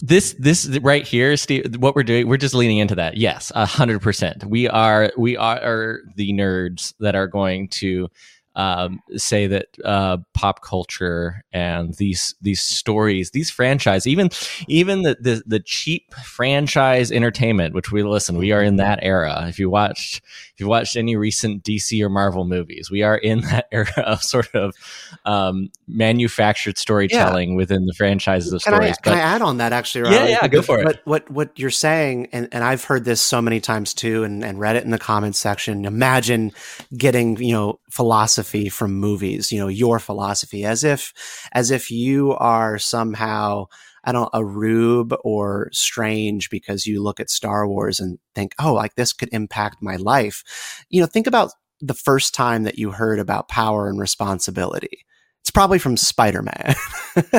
this 0.00 0.34
this 0.38 0.66
right 0.82 1.06
here, 1.06 1.36
Steve, 1.38 1.76
what 1.78 1.94
we're 1.94 2.02
doing, 2.02 2.28
we're 2.28 2.36
just 2.36 2.54
leaning 2.54 2.76
into 2.76 2.94
that. 2.96 3.16
Yes, 3.16 3.52
a 3.54 3.64
hundred 3.64 4.00
percent. 4.02 4.44
We 4.44 4.68
are 4.68 5.12
we 5.16 5.36
are 5.38 6.00
the 6.16 6.32
nerds 6.32 6.92
that 7.00 7.14
are 7.14 7.26
going 7.26 7.68
to 7.68 8.10
um, 8.60 9.00
say 9.16 9.46
that 9.46 9.68
uh, 9.86 10.18
pop 10.34 10.62
culture 10.62 11.42
and 11.50 11.94
these 11.94 12.34
these 12.42 12.60
stories, 12.60 13.30
these 13.30 13.48
franchise, 13.48 14.06
even 14.06 14.28
even 14.68 15.00
the, 15.02 15.16
the, 15.18 15.42
the 15.46 15.60
cheap 15.60 16.12
franchise 16.22 17.10
entertainment, 17.10 17.74
which 17.74 17.90
we 17.90 18.02
listen, 18.02 18.36
we 18.36 18.52
are 18.52 18.62
in 18.62 18.76
that 18.76 18.98
era. 19.00 19.46
If 19.48 19.58
you 19.58 19.70
watched 19.70 20.20
if 20.52 20.60
you 20.60 20.68
watched 20.68 20.94
any 20.94 21.16
recent 21.16 21.64
DC 21.64 22.02
or 22.02 22.10
Marvel 22.10 22.44
movies, 22.44 22.90
we 22.90 23.02
are 23.02 23.16
in 23.16 23.40
that 23.50 23.66
era 23.72 23.88
of 23.96 24.22
sort 24.22 24.54
of 24.54 24.74
um, 25.24 25.70
manufactured 25.88 26.76
storytelling 26.76 27.50
yeah. 27.50 27.56
within 27.56 27.86
the 27.86 27.94
franchises 27.94 28.52
of 28.52 28.62
can 28.62 28.74
stories. 28.74 28.96
I, 28.98 29.00
can 29.00 29.12
I 29.14 29.20
add 29.20 29.40
on 29.40 29.56
that 29.56 29.72
actually? 29.72 30.12
Yeah, 30.12 30.26
yeah, 30.26 30.48
go 30.48 30.60
for 30.60 30.84
what, 30.84 30.96
it. 30.96 31.00
What 31.04 31.30
what 31.30 31.58
you're 31.58 31.70
saying, 31.70 32.28
and, 32.32 32.46
and 32.52 32.62
I've 32.62 32.84
heard 32.84 33.06
this 33.06 33.22
so 33.22 33.40
many 33.40 33.60
times 33.60 33.94
too, 33.94 34.22
and, 34.22 34.44
and 34.44 34.60
read 34.60 34.76
it 34.76 34.84
in 34.84 34.90
the 34.90 34.98
comments 34.98 35.38
section. 35.38 35.86
Imagine 35.86 36.52
getting 36.94 37.38
you 37.38 37.54
know 37.54 37.80
philosophy 37.90 38.49
from 38.68 38.94
movies, 38.94 39.52
you 39.52 39.58
know, 39.58 39.68
your 39.68 39.98
philosophy 39.98 40.64
as 40.64 40.84
if, 40.84 41.12
as 41.52 41.70
if 41.70 41.90
you 41.90 42.32
are 42.32 42.78
somehow, 42.78 43.66
I 44.04 44.12
don't 44.12 44.30
a 44.32 44.44
rube 44.44 45.14
or 45.24 45.68
strange 45.72 46.50
because 46.50 46.86
you 46.86 47.02
look 47.02 47.20
at 47.20 47.30
Star 47.30 47.66
Wars 47.68 48.00
and 48.00 48.18
think, 48.34 48.54
oh, 48.58 48.72
like 48.72 48.94
this 48.94 49.12
could 49.12 49.28
impact 49.32 49.82
my 49.82 49.96
life. 49.96 50.84
You 50.88 51.00
know, 51.00 51.06
think 51.06 51.26
about 51.26 51.52
the 51.80 51.94
first 51.94 52.34
time 52.34 52.64
that 52.64 52.78
you 52.78 52.90
heard 52.90 53.18
about 53.18 53.48
power 53.48 53.88
and 53.88 53.98
responsibility. 53.98 55.04
It's 55.50 55.52
probably 55.56 55.80
from 55.80 55.96
Spider 55.96 56.44
Man. 56.44 56.76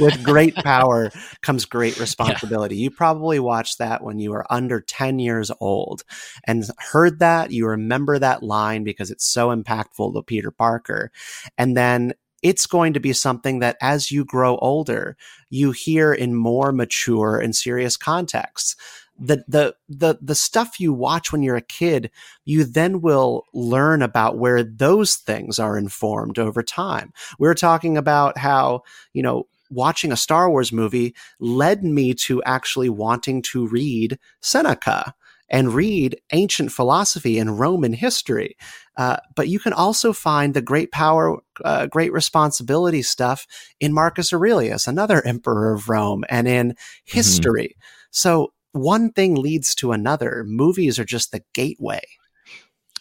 With 0.00 0.24
great 0.24 0.54
power 0.54 1.10
comes 1.42 1.66
great 1.66 2.00
responsibility. 2.00 2.76
Yeah. 2.76 2.84
You 2.84 2.90
probably 2.90 3.38
watched 3.38 3.76
that 3.76 4.02
when 4.02 4.18
you 4.18 4.30
were 4.30 4.50
under 4.50 4.80
10 4.80 5.18
years 5.18 5.50
old 5.60 6.02
and 6.44 6.64
heard 6.78 7.18
that. 7.18 7.50
You 7.50 7.66
remember 7.66 8.18
that 8.18 8.42
line 8.42 8.84
because 8.84 9.10
it's 9.10 9.26
so 9.26 9.54
impactful 9.54 10.14
to 10.14 10.22
Peter 10.22 10.50
Parker. 10.50 11.12
And 11.58 11.76
then 11.76 12.14
it's 12.42 12.64
going 12.64 12.94
to 12.94 13.00
be 13.00 13.12
something 13.12 13.58
that 13.58 13.76
as 13.82 14.10
you 14.10 14.24
grow 14.24 14.56
older, 14.56 15.18
you 15.50 15.72
hear 15.72 16.10
in 16.14 16.34
more 16.34 16.72
mature 16.72 17.38
and 17.38 17.54
serious 17.54 17.98
contexts 17.98 18.76
the 19.18 19.44
the 19.48 19.74
the 19.88 20.18
the 20.22 20.34
stuff 20.34 20.78
you 20.80 20.92
watch 20.92 21.32
when 21.32 21.42
you're 21.42 21.56
a 21.56 21.62
kid, 21.62 22.10
you 22.44 22.64
then 22.64 23.00
will 23.00 23.44
learn 23.52 24.02
about 24.02 24.38
where 24.38 24.62
those 24.62 25.16
things 25.16 25.58
are 25.58 25.76
informed 25.76 26.38
over 26.38 26.62
time. 26.62 27.12
We 27.38 27.48
are 27.48 27.54
talking 27.54 27.96
about 27.96 28.38
how, 28.38 28.82
you 29.12 29.22
know, 29.22 29.48
watching 29.70 30.12
a 30.12 30.16
Star 30.16 30.48
Wars 30.50 30.72
movie 30.72 31.14
led 31.40 31.84
me 31.84 32.14
to 32.14 32.42
actually 32.44 32.88
wanting 32.88 33.42
to 33.42 33.66
read 33.66 34.18
Seneca 34.40 35.14
and 35.50 35.72
read 35.72 36.20
ancient 36.32 36.70
philosophy 36.70 37.38
and 37.38 37.58
Roman 37.58 37.94
history. 37.94 38.56
Uh, 38.96 39.16
but 39.34 39.48
you 39.48 39.58
can 39.58 39.72
also 39.72 40.12
find 40.12 40.52
the 40.52 40.60
great 40.60 40.92
power, 40.92 41.38
uh, 41.64 41.86
great 41.86 42.12
responsibility 42.12 43.00
stuff 43.00 43.46
in 43.80 43.92
Marcus 43.92 44.32
Aurelius, 44.32 44.86
another 44.86 45.24
emperor 45.26 45.72
of 45.72 45.88
Rome, 45.88 46.24
and 46.28 46.46
in 46.46 46.70
mm-hmm. 46.70 47.16
history. 47.16 47.76
Mm-hmm. 47.76 48.08
So 48.10 48.52
one 48.72 49.12
thing 49.12 49.34
leads 49.34 49.74
to 49.76 49.92
another. 49.92 50.44
Movies 50.46 50.98
are 50.98 51.04
just 51.04 51.32
the 51.32 51.42
gateway. 51.54 52.02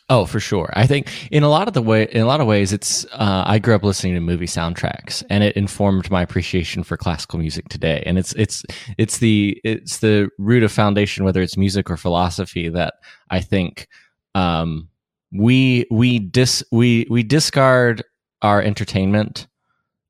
Oh, 0.09 0.25
for 0.25 0.39
sure. 0.39 0.71
I 0.73 0.87
think 0.87 1.09
in 1.31 1.43
a 1.43 1.49
lot 1.49 1.67
of 1.67 1.73
the 1.73 1.81
way, 1.81 2.07
in 2.11 2.21
a 2.21 2.25
lot 2.25 2.39
of 2.39 2.47
ways, 2.47 2.71
it's. 2.71 3.05
Uh, 3.11 3.43
I 3.45 3.59
grew 3.59 3.75
up 3.75 3.83
listening 3.83 4.13
to 4.13 4.21
movie 4.21 4.45
soundtracks, 4.45 5.21
and 5.29 5.43
it 5.43 5.57
informed 5.57 6.09
my 6.09 6.21
appreciation 6.21 6.83
for 6.83 6.95
classical 6.95 7.39
music 7.39 7.67
today. 7.67 8.03
And 8.05 8.17
it's 8.17 8.31
it's 8.33 8.63
it's 8.97 9.17
the 9.17 9.59
it's 9.65 9.99
the 9.99 10.29
root 10.37 10.63
of 10.63 10.71
foundation, 10.71 11.25
whether 11.25 11.41
it's 11.41 11.57
music 11.57 11.91
or 11.91 11.97
philosophy, 11.97 12.69
that 12.69 12.93
I 13.29 13.41
think 13.41 13.89
um, 14.33 14.87
we 15.33 15.85
we 15.91 16.19
dis 16.19 16.63
we 16.71 17.05
we 17.09 17.21
discard 17.21 18.01
our 18.41 18.61
entertainment 18.61 19.47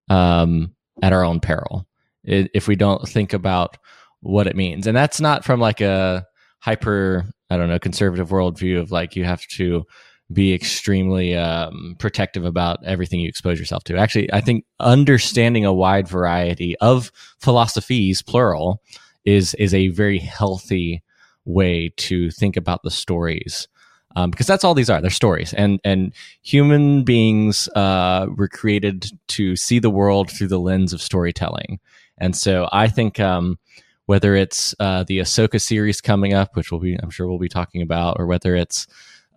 um, 0.10 0.76
at 1.02 1.12
our 1.12 1.24
own 1.24 1.40
peril 1.40 1.88
if 2.28 2.68
we 2.68 2.76
don't 2.76 3.08
think 3.08 3.34
about 3.34 3.78
what 4.22 4.48
it 4.48 4.56
means. 4.56 4.88
And 4.88 4.96
that's 4.96 5.22
not 5.22 5.46
from 5.46 5.60
like 5.60 5.82
a 5.82 6.26
hyper, 6.60 7.26
I 7.50 7.58
don't 7.58 7.70
know, 7.70 7.80
conservative 7.80 8.30
worldview 8.30 8.80
of 8.80 8.92
like 8.92 9.16
you 9.16 9.24
have 9.24 9.46
to 9.58 9.86
be 10.32 10.54
extremely 10.54 11.36
um, 11.36 11.96
protective 12.00 12.44
about 12.44 12.84
everything 12.86 13.20
you 13.20 13.30
expose 13.30 13.60
yourself 13.60 13.84
to. 13.86 13.98
Actually, 13.98 14.32
I 14.34 14.42
think 14.42 14.66
understanding 14.80 15.66
a 15.66 15.74
wide 15.74 16.08
variety 16.08 16.76
of 16.80 17.12
philosophies, 17.40 18.22
plural, 18.22 18.82
is 19.24 19.54
is 19.56 19.74
a 19.74 19.90
very 19.90 20.20
healthy 20.20 21.04
way 21.46 21.94
to 21.98 22.30
think 22.32 22.58
about 22.58 22.84
the 22.84 22.92
stories. 22.92 23.68
Um, 24.16 24.32
because 24.32 24.48
that's 24.48 24.64
all 24.64 24.74
these 24.74 24.90
are. 24.90 25.00
They're 25.00 25.12
stories, 25.12 25.54
and 25.54 25.80
and 25.84 26.12
human 26.42 27.04
beings 27.04 27.70
uh, 27.76 28.26
were 28.36 28.48
created 28.48 29.12
to 29.30 29.56
see 29.56 29.80
the 29.80 29.92
world 29.92 30.32
through 30.32 30.48
the 30.48 30.60
lens 30.60 30.92
of 30.92 31.02
storytelling. 31.02 31.80
And 32.18 32.36
so 32.36 32.68
I 32.72 32.88
think 32.88 33.20
um, 33.20 33.60
whether 34.08 34.36
it's 34.36 34.74
uh, 34.80 35.04
the 35.04 35.20
Ahsoka 35.20 35.62
series 35.62 36.02
coming 36.02 36.34
up, 36.34 36.56
which 36.56 36.72
we'll 36.72 36.80
be, 36.80 36.96
I'm 36.96 37.10
sure 37.10 37.28
we'll 37.28 37.38
be 37.38 37.50
talking 37.50 37.82
about, 37.82 38.16
or 38.20 38.26
whether 38.26 38.56
it's 38.56 38.88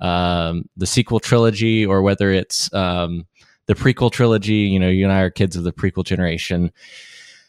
um, 0.01 0.65
the 0.77 0.87
sequel 0.87 1.21
trilogy, 1.21 1.85
or 1.85 2.03
whether 2.03 2.31
it's 2.31 2.73
um, 2.73 3.27
the 3.67 3.75
prequel 3.75 4.11
trilogy. 4.11 4.55
You 4.55 4.79
know, 4.79 4.89
you 4.89 5.05
and 5.05 5.13
I 5.13 5.21
are 5.21 5.31
kids 5.31 5.57
of 5.57 5.65
the 5.65 5.73
prequel 5.73 6.05
generation. 6.05 6.71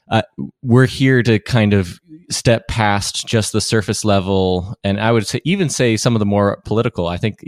Uh, 0.10 0.24
we're 0.64 0.88
here 0.88 1.22
to 1.24 1.40
kind 1.40 1.74
of 1.74 2.00
step 2.32 2.68
past 2.68 3.28
just 3.28 3.54
the 3.54 3.62
surface 3.62 4.04
level, 4.04 4.76
and 4.84 5.00
I 5.00 5.12
would 5.12 5.28
say 5.28 5.42
even 5.46 5.70
say 5.70 5.98
some 5.98 6.16
of 6.16 6.20
the 6.20 6.26
more 6.26 6.60
political. 6.66 7.08
I 7.08 7.18
think 7.18 7.44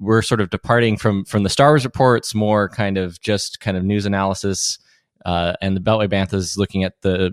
we're 0.00 0.22
sort 0.22 0.40
of 0.40 0.50
departing 0.50 0.96
from 0.96 1.24
from 1.24 1.44
the 1.44 1.48
Star 1.48 1.70
Wars 1.70 1.84
reports, 1.84 2.34
more 2.34 2.68
kind 2.68 2.98
of 2.98 3.20
just 3.20 3.60
kind 3.60 3.76
of 3.76 3.84
news 3.84 4.04
analysis. 4.04 4.78
Uh, 5.24 5.54
and 5.62 5.76
the 5.76 5.80
Beltway 5.80 6.08
Bantha 6.08 6.34
is 6.34 6.58
looking 6.58 6.82
at 6.82 7.00
the 7.02 7.32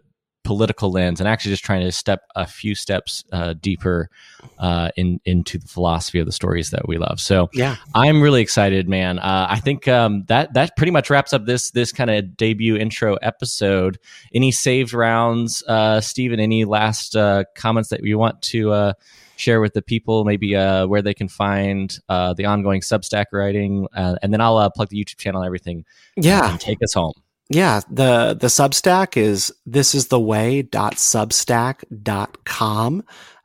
political 0.49 0.89
lens 0.89 1.19
and 1.19 1.29
actually 1.29 1.51
just 1.51 1.63
trying 1.63 1.81
to 1.81 1.91
step 1.91 2.23
a 2.35 2.47
few 2.47 2.73
steps 2.73 3.23
uh, 3.31 3.53
deeper 3.61 4.09
uh, 4.57 4.89
in 4.97 5.21
into 5.23 5.59
the 5.59 5.67
philosophy 5.67 6.17
of 6.17 6.25
the 6.25 6.31
stories 6.31 6.71
that 6.71 6.87
we 6.87 6.97
love. 6.97 7.19
So 7.19 7.51
yeah, 7.53 7.75
I'm 7.93 8.19
really 8.19 8.41
excited, 8.41 8.89
man. 8.89 9.19
Uh, 9.19 9.45
I 9.47 9.59
think 9.59 9.87
um, 9.87 10.23
that 10.27 10.55
that 10.55 10.75
pretty 10.75 10.91
much 10.91 11.11
wraps 11.11 11.33
up 11.33 11.45
this 11.45 11.69
this 11.69 11.91
kind 11.91 12.09
of 12.09 12.35
debut 12.35 12.75
intro 12.75 13.13
episode. 13.17 13.99
Any 14.33 14.51
saved 14.51 14.91
rounds, 14.91 15.61
uh, 15.67 16.01
Stephen? 16.01 16.39
Any 16.39 16.65
last 16.65 17.15
uh, 17.15 17.43
comments 17.53 17.89
that 17.89 18.03
you 18.03 18.17
want 18.17 18.41
to 18.41 18.71
uh, 18.71 18.93
share 19.35 19.61
with 19.61 19.75
the 19.75 19.83
people 19.83 20.25
maybe 20.25 20.55
uh, 20.55 20.87
where 20.87 21.03
they 21.03 21.13
can 21.13 21.27
find 21.27 21.95
uh, 22.09 22.33
the 22.33 22.45
ongoing 22.45 22.81
Substack 22.81 23.25
writing, 23.31 23.87
uh, 23.95 24.15
and 24.23 24.33
then 24.33 24.41
I'll 24.41 24.57
uh, 24.57 24.71
plug 24.71 24.89
the 24.89 24.97
YouTube 24.97 25.17
channel 25.17 25.41
and 25.41 25.47
everything. 25.47 25.85
Yeah, 26.15 26.49
and 26.49 26.59
take 26.59 26.79
us 26.81 26.93
home. 26.93 27.13
Yeah, 27.49 27.81
the 27.89 28.37
the 28.39 28.47
Substack 28.47 29.17
is 29.17 29.51
this 29.65 29.95
is 29.95 30.07
the. 30.07 30.19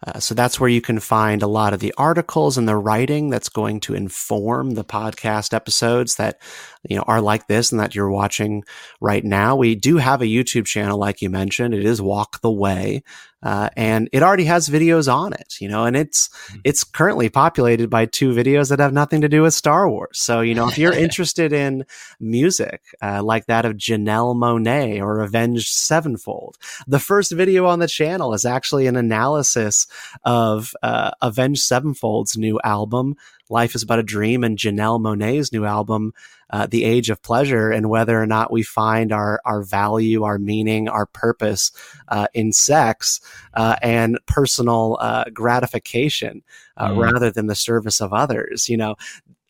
Uh, 0.06 0.20
so 0.20 0.34
that's 0.34 0.60
where 0.60 0.68
you 0.68 0.82
can 0.82 1.00
find 1.00 1.42
a 1.42 1.46
lot 1.46 1.72
of 1.72 1.80
the 1.80 1.94
articles 1.96 2.58
and 2.58 2.68
the 2.68 2.76
writing 2.76 3.30
that's 3.30 3.48
going 3.48 3.80
to 3.80 3.94
inform 3.94 4.72
the 4.74 4.84
podcast 4.84 5.54
episodes 5.54 6.16
that 6.16 6.38
you 6.86 6.96
know 6.96 7.04
are 7.06 7.22
like 7.22 7.46
this 7.48 7.72
and 7.72 7.80
that 7.80 7.94
you're 7.94 8.10
watching 8.10 8.62
right 9.00 9.24
now. 9.24 9.56
We 9.56 9.74
do 9.74 9.96
have 9.96 10.20
a 10.20 10.26
YouTube 10.26 10.66
channel, 10.66 10.98
like 10.98 11.22
you 11.22 11.30
mentioned. 11.30 11.72
It 11.74 11.86
is 11.86 12.02
Walk 12.02 12.42
the 12.42 12.50
Way, 12.50 13.02
uh, 13.44 13.68
and 13.76 14.09
it 14.12 14.22
already 14.22 14.44
has 14.44 14.68
videos 14.68 15.12
on 15.12 15.33
it. 15.35 15.61
You 15.61 15.68
know, 15.68 15.85
and 15.85 15.96
it's 15.96 16.28
mm-hmm. 16.28 16.61
it's 16.64 16.83
currently 16.83 17.28
populated 17.28 17.90
by 17.90 18.07
two 18.07 18.33
videos 18.33 18.70
that 18.70 18.80
have 18.80 18.92
nothing 18.92 19.20
to 19.20 19.28
do 19.28 19.42
with 19.42 19.54
Star 19.54 19.88
Wars. 19.88 20.18
So 20.18 20.40
you 20.40 20.54
know, 20.54 20.68
if 20.68 20.78
you're 20.78 20.92
interested 21.04 21.52
in 21.52 21.85
music 22.18 22.83
uh, 23.02 23.22
like 23.22 23.46
that 23.46 23.64
of 23.64 23.74
Janelle 23.74 24.35
Monáe 24.35 25.00
or 25.00 25.20
Avenged 25.20 25.68
Sevenfold, 25.68 26.57
the 26.87 26.98
first 26.98 27.33
video 27.33 27.66
on 27.66 27.78
the 27.78 27.88
channel 27.88 28.35
is 28.35 28.44
actually 28.44 28.87
an 28.87 28.96
analysis 28.96 29.87
of 30.24 30.74
uh, 30.83 31.11
Avenged 31.20 31.62
Sevenfold's 31.62 32.37
new 32.37 32.59
album, 32.64 33.16
Life 33.50 33.74
is 33.74 33.85
But 33.85 33.98
a 33.98 34.02
Dream, 34.02 34.44
and 34.44 34.59
Janelle 34.59 35.00
Monáe's 35.00 35.52
new 35.52 35.64
album, 35.64 36.12
uh, 36.50 36.66
The 36.66 36.85
Age 36.85 37.11
of 37.11 37.22
Pleasure, 37.22 37.70
and 37.70 37.90
whether 37.90 38.20
or 38.20 38.26
not 38.26 38.52
we 38.52 38.62
find 38.62 39.12
our, 39.12 39.40
our 39.44 39.62
value, 39.62 40.22
our 40.22 40.38
meaning, 40.38 40.88
our 40.88 41.07
purpose 41.07 41.70
uh, 42.09 42.26
in 42.35 42.52
sex 42.52 43.20
uh, 43.54 43.76
and 43.83 44.18
personal 44.26 44.98
uh, 45.00 45.24
gratification 45.33 46.42
uh, 46.76 46.88
mm. 46.88 47.12
rather 47.12 47.30
than 47.30 47.46
the 47.46 47.54
service 47.54 48.00
of 48.00 48.12
others. 48.12 48.68
You 48.68 48.76
know, 48.76 48.94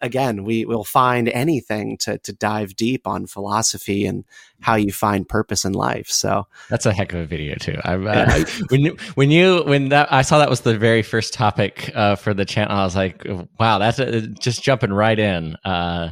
again, 0.05 0.45
we 0.45 0.65
will 0.65 0.85
find 0.85 1.29
anything 1.29 1.97
to 1.99 2.19
to 2.19 2.33
dive 2.33 2.77
deep 2.77 3.07
on 3.07 3.27
philosophy 3.27 4.07
and 4.07 4.25
how 4.61 4.75
you 4.75 4.93
find 4.93 5.29
purpose 5.29 5.65
in 5.65 5.73
life. 5.73 6.09
So 6.09 6.47
that's 6.69 6.87
a 6.87 6.93
heck 6.93 7.13
of 7.13 7.21
a 7.21 7.27
video 7.27 7.57
too. 7.57 7.79
I, 7.83 7.95
uh, 7.95 8.45
when 8.69 8.97
when 9.15 9.31
you 9.31 9.63
when 9.65 9.89
that 9.89 10.13
I 10.13 10.23
saw 10.23 10.39
that 10.39 10.51
was 10.51 10.61
the 10.61 10.79
very 10.79 11.03
first 11.03 11.33
topic 11.33 11.91
uh, 11.95 12.17
for 12.17 12.35
the 12.35 12.45
channel, 12.45 12.77
I 12.77 12.85
was 12.85 12.95
like, 12.95 13.27
wow, 13.59 13.79
that's 13.79 13.99
a, 13.99 14.21
just 14.29 14.63
jumping 14.63 14.93
right 14.93 15.19
in. 15.19 15.57
Uh, 15.65 16.11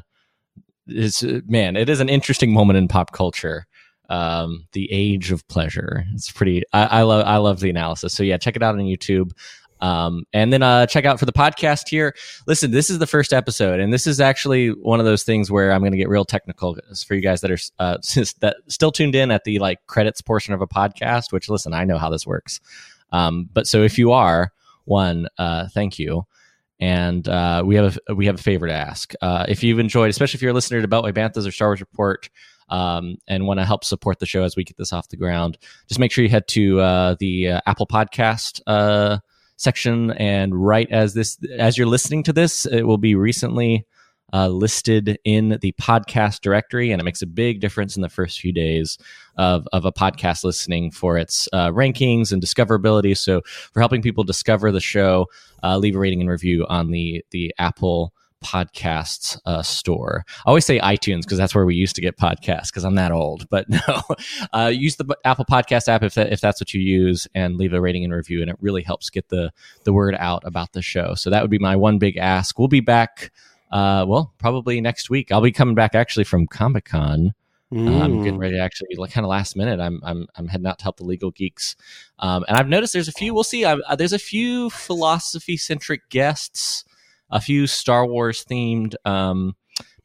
is 0.88 1.22
man, 1.46 1.76
it 1.76 1.88
is 1.88 2.00
an 2.00 2.08
interesting 2.08 2.52
moment 2.52 2.78
in 2.78 2.88
pop 2.88 3.12
culture. 3.12 3.66
Um, 4.08 4.66
the 4.72 4.92
age 4.92 5.32
of 5.32 5.46
pleasure. 5.48 6.04
It's 6.12 6.30
pretty. 6.30 6.64
I, 6.72 6.84
I 6.84 7.02
love. 7.02 7.24
I 7.26 7.36
love 7.38 7.60
the 7.60 7.70
analysis. 7.70 8.12
So 8.12 8.22
yeah, 8.22 8.36
check 8.36 8.56
it 8.56 8.62
out 8.62 8.74
on 8.74 8.82
YouTube. 8.82 9.30
Um, 9.82 10.24
and 10.32 10.52
then 10.52 10.62
uh, 10.62 10.86
check 10.86 11.04
out 11.04 11.18
for 11.18 11.26
the 11.26 11.32
podcast 11.32 11.88
here. 11.88 12.14
Listen, 12.46 12.70
this 12.70 12.88
is 12.88 13.00
the 13.00 13.06
first 13.06 13.32
episode, 13.32 13.80
and 13.80 13.92
this 13.92 14.06
is 14.06 14.20
actually 14.20 14.68
one 14.68 15.00
of 15.00 15.04
those 15.04 15.24
things 15.24 15.50
where 15.50 15.72
I'm 15.72 15.80
going 15.80 15.92
to 15.92 15.98
get 15.98 16.08
real 16.08 16.24
technical 16.24 16.78
for 17.06 17.14
you 17.14 17.20
guys 17.20 17.40
that 17.40 17.50
are 17.50 17.58
uh, 17.80 17.98
that 18.40 18.56
still 18.68 18.92
tuned 18.92 19.16
in 19.16 19.30
at 19.32 19.42
the 19.44 19.58
like 19.58 19.84
credits 19.88 20.22
portion 20.22 20.54
of 20.54 20.62
a 20.62 20.68
podcast. 20.68 21.32
Which 21.32 21.48
listen, 21.48 21.74
I 21.74 21.84
know 21.84 21.98
how 21.98 22.10
this 22.10 22.26
works. 22.26 22.60
Um, 23.10 23.50
but 23.52 23.66
so 23.66 23.82
if 23.82 23.98
you 23.98 24.12
are 24.12 24.52
one, 24.84 25.26
uh, 25.36 25.68
thank 25.68 25.98
you. 25.98 26.26
And 26.80 27.28
uh, 27.28 27.62
we 27.64 27.76
have 27.76 27.98
a, 28.08 28.14
we 28.14 28.26
have 28.26 28.36
a 28.36 28.42
favor 28.42 28.66
to 28.66 28.72
ask. 28.72 29.14
Uh, 29.20 29.46
if 29.48 29.62
you've 29.62 29.78
enjoyed, 29.78 30.10
especially 30.10 30.38
if 30.38 30.42
you're 30.42 30.50
a 30.52 30.54
listener 30.54 30.80
to 30.80 30.88
Beltway 30.88 31.12
Banthas 31.12 31.46
or 31.46 31.52
Star 31.52 31.68
Wars 31.68 31.80
Report, 31.80 32.28
um, 32.68 33.16
and 33.28 33.46
want 33.46 33.60
to 33.60 33.66
help 33.66 33.84
support 33.84 34.18
the 34.18 34.26
show 34.26 34.42
as 34.44 34.56
we 34.56 34.64
get 34.64 34.76
this 34.78 34.92
off 34.92 35.08
the 35.08 35.16
ground, 35.16 35.58
just 35.88 36.00
make 36.00 36.10
sure 36.10 36.24
you 36.24 36.30
head 36.30 36.48
to 36.48 36.80
uh, 36.80 37.16
the 37.20 37.48
uh, 37.48 37.60
Apple 37.66 37.86
Podcast 37.86 38.60
uh, 38.66 39.18
section. 39.62 40.10
And 40.12 40.54
right 40.54 40.90
as 40.90 41.14
this, 41.14 41.38
as 41.58 41.78
you're 41.78 41.86
listening 41.86 42.22
to 42.24 42.32
this, 42.32 42.66
it 42.66 42.82
will 42.82 42.98
be 42.98 43.14
recently 43.14 43.86
uh, 44.32 44.48
listed 44.48 45.18
in 45.24 45.58
the 45.60 45.72
podcast 45.72 46.40
directory, 46.40 46.90
and 46.90 47.00
it 47.00 47.04
makes 47.04 47.20
a 47.20 47.26
big 47.26 47.60
difference 47.60 47.96
in 47.96 48.02
the 48.02 48.08
first 48.08 48.40
few 48.40 48.52
days 48.52 48.96
of, 49.36 49.68
of 49.72 49.84
a 49.84 49.92
podcast 49.92 50.42
listening 50.42 50.90
for 50.90 51.18
its 51.18 51.48
uh, 51.52 51.68
rankings 51.68 52.32
and 52.32 52.42
discoverability. 52.42 53.16
So, 53.16 53.42
for 53.72 53.80
helping 53.80 54.00
people 54.00 54.24
discover 54.24 54.72
the 54.72 54.80
show, 54.80 55.26
uh, 55.62 55.76
leave 55.76 55.96
a 55.96 55.98
rating 55.98 56.20
and 56.20 56.30
review 56.30 56.66
on 56.68 56.90
the 56.90 57.22
the 57.30 57.54
Apple 57.58 58.14
podcasts 58.42 59.38
uh, 59.46 59.62
store. 59.62 60.24
I 60.44 60.48
always 60.48 60.66
say 60.66 60.78
iTunes 60.80 61.22
because 61.22 61.38
that's 61.38 61.54
where 61.54 61.64
we 61.64 61.74
used 61.74 61.94
to 61.96 62.02
get 62.02 62.16
podcasts 62.16 62.66
because 62.66 62.84
I'm 62.84 62.96
that 62.96 63.12
old. 63.12 63.46
But 63.52 63.68
no, 63.68 64.02
uh, 64.54 64.72
use 64.74 64.96
the 64.96 65.14
Apple 65.26 65.44
Podcast 65.44 65.86
app 65.86 66.02
if, 66.02 66.14
that, 66.14 66.32
if 66.32 66.40
that's 66.40 66.58
what 66.58 66.72
you 66.72 66.80
use 66.80 67.28
and 67.34 67.58
leave 67.58 67.74
a 67.74 67.80
rating 67.82 68.02
and 68.02 68.12
review. 68.12 68.40
And 68.40 68.50
it 68.50 68.56
really 68.60 68.82
helps 68.82 69.10
get 69.10 69.28
the, 69.28 69.52
the 69.84 69.92
word 69.92 70.14
out 70.18 70.42
about 70.46 70.72
the 70.72 70.80
show. 70.80 71.14
So 71.14 71.28
that 71.28 71.42
would 71.42 71.50
be 71.50 71.58
my 71.58 71.76
one 71.76 71.98
big 71.98 72.16
ask. 72.16 72.58
We'll 72.58 72.68
be 72.68 72.80
back, 72.80 73.30
uh, 73.70 74.06
well, 74.08 74.32
probably 74.38 74.80
next 74.80 75.10
week. 75.10 75.30
I'll 75.30 75.42
be 75.42 75.52
coming 75.52 75.74
back 75.74 75.94
actually 75.94 76.24
from 76.24 76.46
Comic 76.46 76.86
Con. 76.86 77.34
Mm. 77.72 78.02
I'm 78.02 78.18
getting 78.22 78.38
ready 78.38 78.56
to 78.56 78.62
actually, 78.62 78.96
like, 78.96 79.12
kind 79.12 79.24
of 79.24 79.30
last 79.30 79.56
minute. 79.56 79.80
I'm 79.80 79.98
I'm 80.04 80.26
I'm 80.36 80.46
heading 80.46 80.66
out 80.66 80.78
to 80.78 80.82
help 80.82 80.98
the 80.98 81.04
legal 81.04 81.30
geeks, 81.30 81.74
um, 82.18 82.44
and 82.46 82.58
I've 82.58 82.68
noticed 82.68 82.92
there's 82.92 83.08
a 83.08 83.12
few. 83.12 83.32
We'll 83.32 83.44
see. 83.44 83.64
I've, 83.64 83.80
uh, 83.88 83.96
there's 83.96 84.12
a 84.12 84.18
few 84.18 84.68
philosophy 84.68 85.56
centric 85.56 86.06
guests 86.10 86.84
a 87.32 87.40
few 87.40 87.66
Star 87.66 88.06
Wars 88.06 88.44
themed 88.44 88.94
um, 89.04 89.56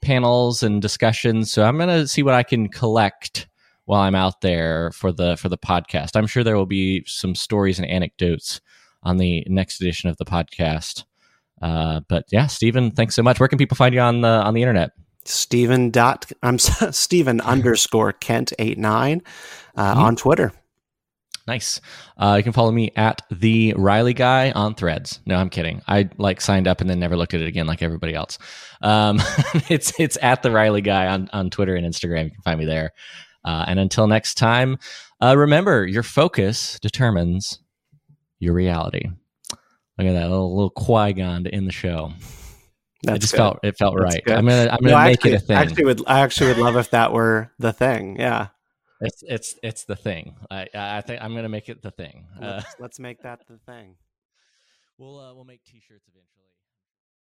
panels 0.01 0.63
and 0.63 0.81
discussions. 0.81 1.51
So 1.51 1.63
I'm 1.63 1.77
going 1.77 1.89
to 1.89 2.07
see 2.07 2.23
what 2.23 2.33
I 2.33 2.43
can 2.43 2.69
collect 2.69 3.47
while 3.85 4.01
I'm 4.01 4.15
out 4.15 4.41
there 4.41 4.91
for 4.91 5.11
the 5.11 5.37
for 5.37 5.49
the 5.49 5.57
podcast. 5.57 6.15
I'm 6.15 6.27
sure 6.27 6.43
there 6.43 6.57
will 6.57 6.65
be 6.65 7.03
some 7.05 7.35
stories 7.35 7.79
and 7.79 7.87
anecdotes 7.87 8.61
on 9.03 9.17
the 9.17 9.45
next 9.47 9.79
edition 9.81 10.09
of 10.09 10.17
the 10.17 10.25
podcast. 10.25 11.05
Uh, 11.61 12.01
but 12.07 12.25
yeah, 12.31 12.47
Stephen, 12.47 12.91
thanks 12.91 13.15
so 13.15 13.23
much. 13.23 13.39
Where 13.39 13.49
can 13.49 13.57
people 13.57 13.75
find 13.75 13.93
you 13.93 14.01
on 14.01 14.21
the 14.21 14.27
on 14.27 14.53
the 14.53 14.61
internet? 14.61 14.91
Stephen 15.25 15.89
dot 15.89 16.31
I'm 16.41 16.57
Stephen 16.59 17.41
underscore 17.41 18.13
Kent 18.13 18.53
eight 18.59 18.77
nine 18.77 19.21
uh, 19.75 19.91
mm-hmm. 19.91 20.01
on 20.01 20.15
Twitter. 20.15 20.53
Nice. 21.47 21.79
Uh, 22.17 22.35
you 22.37 22.43
can 22.43 22.51
follow 22.51 22.71
me 22.71 22.91
at 22.97 23.21
the 23.31 23.73
Riley 23.77 24.13
guy 24.13 24.51
on 24.51 24.75
Threads. 24.75 25.21
No, 25.25 25.37
I'm 25.37 25.49
kidding. 25.49 25.81
I 25.87 26.09
like 26.17 26.41
signed 26.41 26.67
up 26.67 26.81
and 26.81 26.89
then 26.89 26.99
never 26.99 27.15
looked 27.15 27.33
at 27.33 27.41
it 27.41 27.47
again, 27.47 27.67
like 27.67 27.81
everybody 27.81 28.13
else. 28.13 28.37
Um, 28.81 29.19
it's 29.69 29.97
it's 29.97 30.17
at 30.21 30.43
the 30.43 30.51
Riley 30.51 30.81
guy 30.81 31.07
on 31.07 31.29
on 31.31 31.49
Twitter 31.49 31.75
and 31.75 31.85
Instagram. 31.85 32.25
You 32.25 32.31
can 32.31 32.41
find 32.41 32.59
me 32.59 32.65
there. 32.65 32.91
Uh, 33.45 33.63
and 33.65 33.79
until 33.79 34.07
next 34.07 34.35
time, 34.35 34.77
uh, 35.21 35.37
remember 35.37 35.85
your 35.85 36.03
focus 36.03 36.79
determines 36.81 37.59
your 38.39 38.53
reality. 38.53 39.07
Look 39.97 40.07
at 40.07 40.13
that 40.13 40.29
little 40.29 40.53
little 40.53 40.69
Qui 40.71 41.13
Gon 41.13 41.45
in 41.47 41.65
the 41.65 41.71
show. 41.71 42.11
That's 43.03 43.17
it 43.17 43.19
just 43.21 43.33
good. 43.33 43.37
felt 43.37 43.59
it 43.63 43.77
felt 43.77 43.95
That's 43.95 44.15
right. 44.15 44.25
Good. 44.25 44.35
I'm 44.35 44.45
gonna 44.45 44.69
I'm 44.69 44.79
gonna 44.81 44.91
no, 44.91 45.03
make 45.03 45.13
actually, 45.13 45.31
it 45.31 45.35
a 45.35 45.39
thing. 45.39 45.57
I 45.57 45.61
actually 45.61 45.85
would 45.85 46.01
I 46.07 46.19
actually 46.19 46.47
would 46.47 46.57
love 46.57 46.75
if 46.75 46.91
that 46.91 47.13
were 47.13 47.51
the 47.57 47.71
thing. 47.71 48.19
Yeah. 48.19 48.47
It's 49.01 49.23
it's 49.27 49.55
it's 49.61 49.83
the 49.83 49.95
thing. 49.95 50.35
I 50.49 50.67
I 50.73 51.01
think 51.01 51.21
I'm 51.21 51.35
gonna 51.35 51.49
make 51.49 51.69
it 51.69 51.81
the 51.81 51.91
thing. 51.91 52.25
Let's, 52.41 52.65
uh, 52.65 52.69
let's 52.79 52.99
make 52.99 53.21
that 53.23 53.41
the 53.47 53.57
thing. 53.57 53.95
We'll 54.99 55.19
uh, 55.19 55.31
we'll 55.35 55.45
make 55.45 55.63
T-shirts 55.63 56.07
eventually. 56.07 56.36